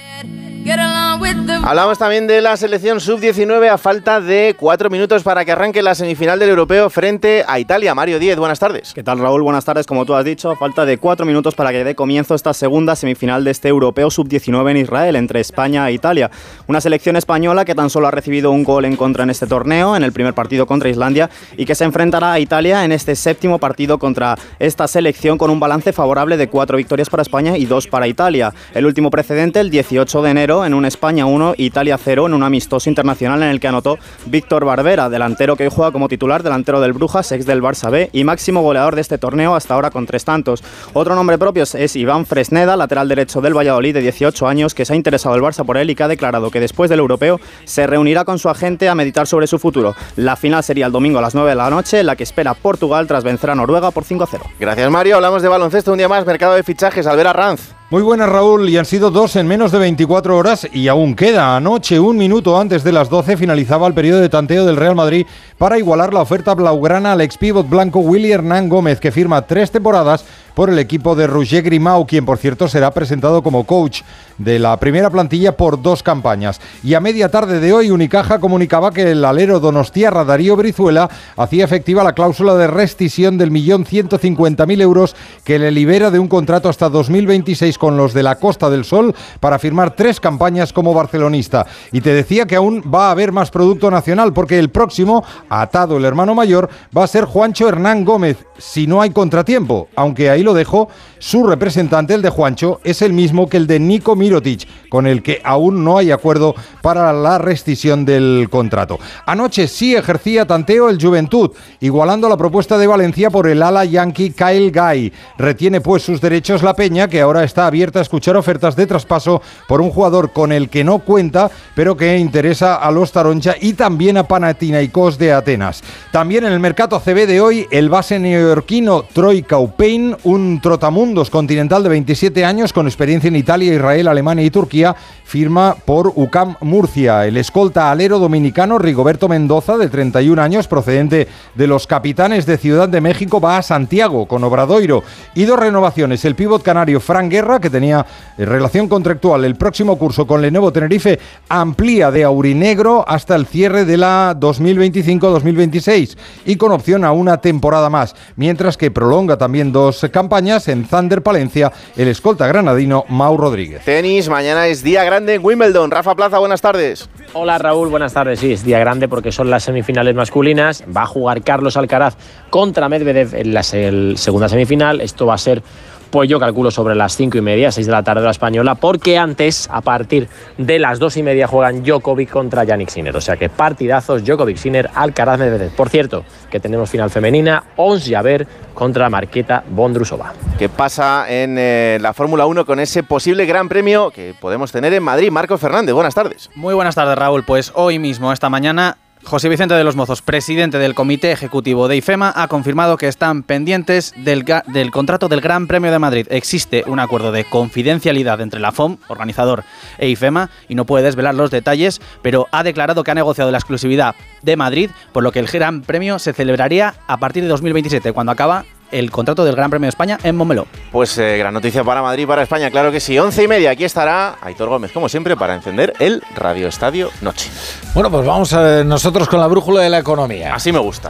Hablamos 1.64 1.98
también 1.98 2.28
de 2.28 2.42
la 2.42 2.58
selección 2.58 3.00
sub-19 3.00 3.70
a 3.70 3.78
falta 3.78 4.22
de 4.22 4.56
cuatro 4.60 4.90
minutos 4.90 5.24
para 5.24 5.46
que 5.46 5.52
arranque 5.52 5.82
la 5.82 5.96
semifinal 5.96 6.38
del 6.38 6.50
europeo 6.50 6.90
frente 6.90 7.44
a 7.48 7.58
Italia. 7.58 7.96
Mario 7.96 8.20
Díez, 8.20 8.38
buenas 8.38 8.60
tardes. 8.60 8.94
¿Qué 8.94 9.02
tal, 9.02 9.20
Raúl? 9.20 9.42
Buenas 9.42 9.66
tardes. 9.66 9.88
Como 9.88 10.06
tú 10.06 10.14
has 10.14 10.26
dicho, 10.26 10.52
a 10.52 10.58
falta 10.58 10.86
de 10.86 10.98
cuatro 10.98 11.26
minutos 11.26 11.56
para 11.56 11.72
que 11.72 11.84
dé 11.84 11.96
comienzo 11.96 12.36
esta 12.36 12.54
segunda 12.54 12.96
semifinal 12.96 13.44
de 13.44 13.52
este 13.52 13.70
europeo 13.70 14.12
sub-19 14.12 14.72
en 14.72 14.78
Israel 14.78 15.16
entre 15.16 15.40
España 15.40 15.90
e 15.90 15.94
Italia. 15.94 16.30
Una 16.68 16.82
selección 16.82 17.16
española 17.16 17.66
que 17.66 17.76
tan 17.76 17.90
solo 17.90 18.08
ha 18.08 18.12
recibido 18.12 18.52
un 18.52 18.64
gol 18.64 18.86
en 18.86 18.98
contra 18.98 19.24
en 19.24 19.30
este 19.30 19.48
torneo, 19.48 19.96
en 19.96 20.04
el 20.04 20.12
primer 20.12 20.34
partido 20.34 20.68
contra 20.68 20.90
Islandia, 20.90 21.30
y 21.58 21.66
que 21.66 21.76
se 21.76 21.86
enfrentará 21.86 22.34
a 22.34 22.40
Italia 22.40 22.84
en 22.84 22.92
este 22.92 23.16
séptimo 23.16 23.58
partido 23.58 23.98
contra 24.00 24.38
esta 24.60 24.88
selección 24.88 25.38
con 25.38 25.50
un 25.50 25.60
balance 25.60 25.94
favorable 25.94 26.38
de 26.38 26.50
cuatro 26.50 26.78
victorias 26.78 27.10
para 27.10 27.24
España 27.24 27.58
y 27.58 27.66
dos 27.66 27.88
para 27.88 28.08
Italia. 28.08 28.54
El 28.74 28.86
último 28.86 29.10
precedente, 29.10 29.62
el 29.62 29.70
18 29.70 30.22
de 30.22 30.30
enero, 30.30 30.66
en 30.66 30.74
un 30.74 30.86
España 30.86 31.05
1, 31.06 31.56
Italia 31.58 31.98
0, 31.98 32.28
en 32.28 32.34
un 32.34 32.44
amistoso 32.44 32.90
internacional 32.90 33.44
en 33.44 33.50
el 33.50 33.60
que 33.60 33.68
anotó 33.68 33.98
Víctor 34.26 34.66
Barbera, 34.66 35.10
delantero 35.10 35.56
que 35.56 35.66
hoy 35.66 35.72
juega 35.74 35.92
como 35.92 36.08
titular, 36.08 36.44
delantero 36.44 36.82
del 36.82 36.94
Brujas, 36.94 37.32
ex 37.32 37.46
del 37.46 37.62
Barça 37.62 37.92
B 37.92 38.10
y 38.12 38.24
máximo 38.24 38.62
goleador 38.62 38.96
de 38.96 39.02
este 39.02 39.18
torneo 39.18 39.56
hasta 39.56 39.74
ahora 39.74 39.92
con 39.92 40.06
tres 40.06 40.26
tantos. 40.26 40.64
Otro 40.94 41.16
nombre 41.16 41.38
propio 41.38 41.64
es 41.64 41.96
Iván 41.96 42.26
Fresneda, 42.26 42.76
lateral 42.76 43.08
derecho 43.08 43.42
del 43.42 43.56
Valladolid 43.56 43.94
de 43.94 44.02
18 44.02 44.48
años, 44.48 44.74
que 44.74 44.86
se 44.86 44.94
ha 44.94 44.96
interesado 44.96 45.36
el 45.36 45.42
Barça 45.42 45.66
por 45.66 45.78
él 45.78 45.90
y 45.90 45.96
que 45.96 46.04
ha 46.04 46.08
declarado 46.08 46.50
que 46.52 46.60
después 46.60 46.90
del 46.90 47.00
europeo 47.00 47.40
se 47.66 47.88
reunirá 47.88 48.26
con 48.26 48.40
su 48.40 48.50
agente 48.50 48.90
a 48.90 48.96
meditar 48.96 49.28
sobre 49.28 49.48
su 49.48 49.60
futuro. 49.60 49.96
La 50.16 50.36
final 50.36 50.64
sería 50.64 50.88
el 50.88 50.92
domingo 50.92 51.20
a 51.20 51.22
las 51.22 51.36
9 51.36 51.50
de 51.50 51.56
la 51.56 51.70
noche, 51.70 52.00
en 52.00 52.08
la 52.08 52.16
que 52.16 52.24
espera 52.24 52.54
Portugal 52.54 53.08
tras 53.08 53.24
vencer 53.24 53.52
a 53.52 53.56
Noruega 53.56 53.92
por 53.92 54.04
5 54.04 54.24
a 54.24 54.28
0. 54.28 54.44
Gracias 54.60 54.90
Mario, 54.90 55.18
hablamos 55.18 55.42
de 55.42 55.48
baloncesto 55.48 55.92
un 55.92 55.98
día 55.98 56.10
más, 56.10 56.26
mercado 56.26 56.56
de 56.56 56.64
fichajes, 56.64 57.06
Albera 57.08 57.34
Ranz. 57.34 57.76
Muy 57.92 58.02
buenas 58.02 58.28
Raúl, 58.30 58.68
y 58.68 58.78
han 58.78 58.86
sido 58.86 59.12
dos 59.12 59.36
en 59.36 59.46
menos 59.46 59.72
de 59.72 59.78
24 59.78 60.36
horas 60.36 60.68
y 60.74 60.88
aún 60.88 61.14
queda. 61.16 61.56
Anoche, 61.56 62.00
un 62.00 62.18
minuto 62.18 62.60
antes 62.60 62.84
de 62.84 62.92
las 62.92 63.12
12, 63.12 63.38
finalizaba 63.38 63.86
el 63.86 63.94
periodo 63.94 64.22
de 64.22 64.30
tanteo 64.30 64.66
del 64.66 64.76
Real 64.76 64.96
Madrid 64.96 65.28
para 65.60 65.78
igualar 65.78 66.12
la 66.12 66.22
oferta 66.22 66.56
blaugrana 66.56 67.12
al 67.12 67.22
ex 67.22 67.38
pívot 67.38 67.70
blanco 67.70 68.00
Willy 68.00 68.32
Hernán 68.32 68.70
Gómez, 68.70 69.00
que 69.00 69.12
firma 69.12 69.44
tres 69.44 69.70
temporadas 69.70 70.26
por 70.56 70.70
el 70.70 70.80
equipo 70.80 71.16
de 71.16 71.28
Roger 71.28 71.62
Grimau, 71.62 72.08
quien 72.08 72.26
por 72.26 72.40
cierto 72.40 72.68
será 72.68 72.92
presentado 72.92 73.44
como 73.44 73.66
coach 73.66 74.02
de 74.38 74.58
la 74.58 74.78
primera 74.78 75.10
plantilla 75.10 75.56
por 75.56 75.82
dos 75.82 76.02
campañas. 76.02 76.60
Y 76.84 76.94
a 76.94 77.00
media 77.00 77.30
tarde 77.30 77.60
de 77.60 77.74
hoy, 77.74 77.92
Unicaja 77.92 78.40
comunicaba 78.40 78.92
que 78.92 79.12
el 79.12 79.24
alero 79.24 79.60
donostiarra 79.60 80.26
Darío 80.26 80.56
Brizuela 80.56 81.10
hacía 81.38 81.66
efectiva 81.66 82.04
la 82.04 82.14
cláusula 82.14 82.56
de 82.56 82.68
rescisión 82.68 83.38
del 83.38 83.52
millón 83.52 83.86
ciento 83.86 84.18
cincuenta 84.18 84.66
mil 84.66 84.82
euros 84.82 85.16
que 85.44 85.60
le 85.60 85.72
libera 85.72 86.10
de 86.10 86.20
un 86.20 86.28
contrato 86.28 86.70
hasta 86.70 86.90
2026 86.90 87.78
con 87.78 87.98
los 87.98 88.14
de 88.14 88.24
la 88.24 88.36
Costa 88.36 88.70
del 88.70 88.86
Sol 88.86 89.14
para 89.40 89.60
firmar 89.60 89.96
tres 89.96 90.20
campañas 90.20 90.74
como 90.74 90.94
barcelonista. 90.94 91.66
Y 91.92 92.02
te 92.02 92.14
decía 92.14 92.46
que 92.46 92.56
aún 92.56 92.82
va 92.94 93.08
a 93.08 93.12
haber 93.12 93.32
más 93.32 93.52
producto 93.52 93.92
nacional 93.92 94.34
porque 94.34 94.58
el 94.58 94.70
próximo, 94.70 95.24
atado 95.50 95.98
el 95.98 96.06
hermano 96.06 96.34
mayor, 96.34 96.70
va 96.96 97.04
a 97.04 97.08
ser 97.08 97.26
Juancho 97.26 97.68
Hernán 97.68 98.06
Gómez, 98.06 98.38
si 98.58 98.88
no 98.88 99.02
hay 99.02 99.10
contratiempo, 99.10 99.90
aunque 99.96 100.30
ahí 100.30 100.44
lo 100.46 100.54
dejo, 100.54 100.88
su 101.20 101.46
representante, 101.46 102.14
el 102.14 102.22
de 102.22 102.30
Juancho, 102.30 102.80
es 102.84 103.02
el 103.02 103.12
mismo 103.12 103.50
que 103.50 103.58
el 103.58 103.68
de 103.68 103.80
Nico 103.80 104.16
Mirotic, 104.16 104.68
con 104.90 105.08
el 105.08 105.22
que 105.22 105.42
aún 105.44 105.84
no 105.84 105.98
hay 105.98 106.12
acuerdo 106.12 106.56
para 106.82 107.12
la 107.12 107.38
rescisión 107.38 108.06
del 108.06 108.48
contrato. 108.50 109.00
Anoche 109.26 109.68
sí 109.68 109.96
ejercía 109.96 110.46
tanteo 110.46 110.90
el 110.90 111.02
Juventud, 111.02 111.52
igualando 111.82 112.30
la 112.30 112.38
propuesta 112.38 112.78
de 112.78 112.88
Valencia 112.88 113.30
por 113.30 113.48
el 113.48 113.62
ala 113.62 113.84
yankee 113.86 114.32
Kyle 114.32 114.72
Guy. 114.72 115.12
Retiene 115.38 115.82
pues 115.82 116.04
sus 116.04 116.22
derechos 116.22 116.64
la 116.64 116.76
Peña, 116.76 117.08
que 117.08 117.22
ahora 117.22 117.44
está 117.44 117.68
abierta 117.68 118.00
a 118.00 118.04
escuchar 118.04 118.38
ofertas 118.38 118.76
de 118.76 118.88
traspaso 118.88 119.42
por 119.68 119.82
un 119.82 119.90
jugador 119.90 120.32
con 120.32 120.52
el 120.52 120.70
que 120.70 120.84
no 120.84 121.00
cuenta, 121.00 121.50
pero 121.74 121.98
que 121.98 122.18
interesa 122.18 122.76
a 122.76 122.92
los 122.92 123.12
Taroncha 123.12 123.56
y 123.60 123.74
también 123.74 124.18
a 124.18 124.28
Panathinaikos 124.28 125.18
de 125.18 125.34
Atenas. 125.34 125.84
También 126.12 126.46
en 126.46 126.54
el 126.54 126.60
mercado 126.60 127.00
CB 127.00 127.26
de 127.26 127.42
hoy, 127.42 127.68
el 127.72 127.90
base 127.90 128.20
neoyorquino 128.20 129.06
Troy 129.12 129.42
Kaupain, 129.42 130.16
un 130.24 130.35
trotamundos 130.62 131.30
continental 131.30 131.84
de 131.84 131.90
27 131.90 132.46
años 132.46 132.74
con 132.74 132.88
experiencia 132.88 133.28
en 133.28 133.36
Italia, 133.36 133.74
Israel, 133.74 134.08
Alemania 134.08 134.46
y 134.46 134.50
Turquía, 134.50 134.96
firma 135.24 135.76
por 135.86 136.12
UCAM 136.16 136.56
Murcia. 136.62 137.26
El 137.26 137.38
escolta 137.38 137.90
alero 137.90 138.20
dominicano 138.20 138.78
Rigoberto 138.78 139.28
Mendoza, 139.28 139.78
de 139.78 139.90
31 139.90 140.42
años, 140.42 140.68
procedente 140.68 141.28
de 141.56 141.68
los 141.68 141.88
capitanes 141.88 142.46
de 142.46 142.58
Ciudad 142.58 142.88
de 142.90 143.02
México, 143.02 143.40
va 143.40 143.58
a 143.58 143.62
Santiago 143.62 144.28
con 144.28 144.44
Obradoiro. 144.44 145.04
Y 145.34 145.46
dos 145.46 145.58
renovaciones. 145.58 146.24
El 146.26 146.36
pívot 146.36 146.62
canario 146.62 147.00
Fran 147.00 147.30
Guerra, 147.30 147.60
que 147.60 147.70
tenía 147.70 148.06
eh, 148.38 148.46
relación 148.46 148.88
contractual 148.88 149.46
el 149.46 149.56
próximo 149.56 149.98
curso 149.98 150.28
con 150.28 150.42
Lenovo 150.42 150.72
Tenerife, 150.72 151.20
amplía 151.50 152.12
de 152.12 152.24
Aurinegro 152.24 153.04
hasta 153.08 153.36
el 153.36 153.46
cierre 153.46 153.86
de 153.86 153.98
la 153.98 154.36
2025-2026 154.40 156.18
y 156.46 156.56
con 156.58 156.72
opción 156.72 157.04
a 157.04 157.12
una 157.12 157.38
temporada 157.42 157.90
más. 157.90 158.16
Mientras 158.36 158.78
que 158.78 158.92
prolonga 158.92 159.38
también 159.38 159.72
dos 159.72 160.06
campañas 160.12 160.25
en 160.68 160.86
Thunder 160.88 161.22
Palencia, 161.22 161.72
el 161.96 162.08
escolta 162.08 162.48
granadino 162.48 163.06
Mau 163.10 163.38
Rodríguez. 163.38 163.84
Tenis, 163.86 164.30
mañana 164.30 164.68
es 164.68 164.84
día 164.84 165.04
grande 165.04 165.36
en 165.36 165.46
Wimbledon. 165.46 165.92
Rafa 165.92 166.16
Plaza, 166.16 166.40
buenas 166.40 166.62
tardes. 166.62 167.10
Hola 167.34 167.58
Raúl, 167.58 167.90
buenas 167.90 168.14
tardes. 168.14 168.40
Sí, 168.40 168.54
es 168.54 168.64
día 168.64 168.80
grande 168.80 169.08
porque 169.08 169.32
son 169.32 169.50
las 169.50 169.64
semifinales 169.64 170.16
masculinas. 170.16 170.84
Va 170.96 171.04
a 171.04 171.08
jugar 171.08 171.42
Carlos 171.44 171.78
Alcaraz 171.78 172.16
contra 172.50 172.90
Medvedev 172.90 173.36
en 173.36 173.54
la 173.54 173.64
se- 173.64 174.16
segunda 174.18 174.50
semifinal. 174.50 175.02
Esto 175.02 175.26
va 175.26 175.36
a 175.36 175.38
ser, 175.38 175.62
pues 176.10 176.30
yo 176.30 176.40
calculo 176.40 176.72
sobre 176.72 176.96
las 176.96 177.16
cinco 177.16 177.38
y 177.38 177.42
media, 177.42 177.72
seis 177.72 177.86
de 177.88 177.92
la 177.92 178.04
tarde 178.04 178.22
la 178.22 178.32
española, 178.32 178.76
porque 178.76 179.18
antes, 179.18 179.68
a 179.72 179.82
partir 179.82 180.28
de 180.58 180.80
las 180.80 181.00
dos 181.00 181.18
y 181.18 181.24
media, 181.24 181.48
juegan 181.48 181.84
Djokovic 181.84 182.30
contra 182.30 182.64
Yannick 182.64 182.90
Sinner. 182.90 183.16
O 183.16 183.22
sea 183.22 183.38
que 183.38 183.50
partidazos 183.50 184.24
Djokovic 184.24 184.58
Sinner, 184.58 184.90
Alcaraz 184.94 185.40
Medvedev. 185.40 185.72
Por 185.72 185.90
cierto, 185.90 186.24
que 186.50 186.60
tenemos 186.60 186.90
final 186.90 187.10
femenina, 187.10 187.64
Ons 187.76 188.10
Javer 188.10 188.48
contra 188.74 189.10
Marqueta 189.10 189.64
Bondrusova. 189.70 190.34
¿Qué 190.58 190.70
pasa 190.70 191.26
en 191.30 191.58
eh, 191.58 191.98
la 192.02 192.14
Fórmula 192.14 192.46
1 192.46 192.66
con 192.66 192.80
ese 192.80 193.04
posible 193.04 193.46
gran 193.46 193.70
premio 193.70 194.12
que 194.12 194.36
podemos 194.40 194.72
tener 194.72 194.94
en 194.94 195.04
Madrid? 195.04 195.32
Marcos 195.32 195.60
Fernández, 195.60 195.94
buenas 195.94 196.14
tardes. 196.14 196.50
Muy 196.56 196.74
buenas 196.74 196.96
tardes, 196.96 197.18
Raúl. 197.18 197.44
Pues 197.44 197.72
hoy 197.76 198.00
mismo, 198.00 198.32
esta 198.32 198.50
mañana, 198.50 198.98
José 199.26 199.50
Vicente 199.50 199.74
de 199.74 199.84
los 199.84 199.96
Mozos, 199.96 200.22
presidente 200.22 200.78
del 200.78 200.94
Comité 200.94 201.32
Ejecutivo 201.32 201.88
de 201.88 201.98
IFEMA, 201.98 202.32
ha 202.36 202.48
confirmado 202.48 202.96
que 202.96 203.08
están 203.08 203.42
pendientes 203.42 204.14
del, 204.18 204.46
contrato 204.92 205.28
del 205.28 205.42
Gran 205.42 205.66
Premio 205.66 205.92
de 205.92 205.98
Madrid. 205.98 206.28
Existe 206.30 206.84
un 206.86 207.00
acuerdo 207.00 207.32
de 207.32 207.44
confidencialidad 207.44 208.40
entre 208.40 208.60
la 208.60 208.72
FOM, 208.72 208.98
organizador, 209.08 209.64
e 209.98 210.10
IFEMA, 210.10 210.52
y 210.70 210.76
no 210.76 210.86
puede 210.86 211.06
desvelar 211.06 211.34
los 211.34 211.50
detalles, 211.50 212.02
pero 212.22 212.48
ha 212.52 212.62
declarado 212.62 213.04
que 213.04 213.12
ha 213.12 213.16
negociado 213.16 213.50
la 213.50 213.58
exclusividad 213.58 214.14
de 214.44 214.58
Madrid, 214.58 214.92
por 215.12 215.24
lo 215.24 215.32
que 215.32 215.40
el 215.40 215.48
Gran 215.48 215.82
Premio 215.82 216.20
se 216.20 216.32
celebraría 216.32 216.94
a 217.08 217.18
partir 217.18 217.42
de 217.42 217.50
2027, 217.50 218.14
cuando 218.14 218.32
acaba 218.32 218.64
el 219.00 219.12
contrato 219.12 219.44
del 219.46 219.56
Gran 219.56 219.70
Premio 219.70 219.86
de 219.86 219.90
España 219.90 220.18
en 220.24 220.36
Montmeló. 220.36 220.68
Pues 220.92 221.18
eh, 221.18 221.38
gran 221.38 221.54
noticia 221.54 221.84
para 221.84 222.02
Madrid 222.02 222.24
y 222.24 222.26
para 222.26 222.44
España, 222.44 222.70
claro 222.72 222.92
que 222.92 223.00
sí. 223.00 223.18
Once 223.20 223.42
y 223.44 223.48
media, 223.48 223.72
aquí 223.72 223.84
estará 223.84 224.36
Aitor 224.42 224.70
Gómez, 224.70 224.92
como 224.92 225.10
siempre, 225.10 225.36
para 225.36 225.54
encender 225.56 225.94
el 226.00 226.22
Radio 226.36 226.68
Estadio 226.68 227.10
Noche. 227.22 227.50
Bueno, 227.94 228.10
pues 228.12 228.26
vamos 228.26 228.52
nosotros 228.86 229.28
con 229.28 229.40
la 229.40 229.48
brújula 229.48 229.82
de 229.82 229.90
la 229.90 230.00
economía. 230.00 230.54
Así 230.56 230.72
me 230.72 230.80
gusta. 230.80 231.10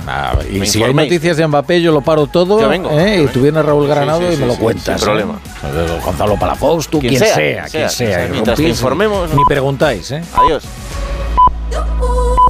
y 0.52 0.60
Me 0.60 0.66
si 0.66 0.84
hay 0.84 0.94
noticias 0.94 1.38
de 1.38 1.48
Mbappé, 1.48 1.82
yo 1.82 1.92
lo 1.92 2.02
paro 2.02 2.28
todo. 2.28 2.60
Yo 2.60 2.70
vengo, 2.70 2.90
¿eh? 2.92 3.18
yo 3.18 3.24
y 3.24 3.28
tú 3.28 3.42
vienes 3.42 3.66
Raúl 3.66 3.88
Granado 3.88 4.20
Sí, 4.22 4.28
sí, 4.28 4.34
y 4.34 4.38
me 4.38 4.42
sí, 4.44 4.48
lo 4.48 4.54
sí, 4.54 4.60
cuentas. 4.62 4.86
sin 4.86 4.96
¿eh? 4.96 5.12
problema. 5.12 5.40
Gonzalo 6.04 6.38
Palafox, 6.38 6.88
tú, 6.88 7.00
Quien 7.00 7.12
quien, 7.16 7.20
sea, 7.24 7.36
sea, 7.36 7.64
quien 7.66 7.70
sea, 7.70 7.90
sea. 7.90 8.08
quien 8.08 8.18
sea. 8.18 8.26
y 8.28 8.32
Mientras 8.32 8.58
te 8.58 8.68
informemos, 8.68 9.30
Ni 9.34 9.44
preguntáis, 9.46 10.12
¿eh? 10.12 10.24
Adiós. 10.34 10.64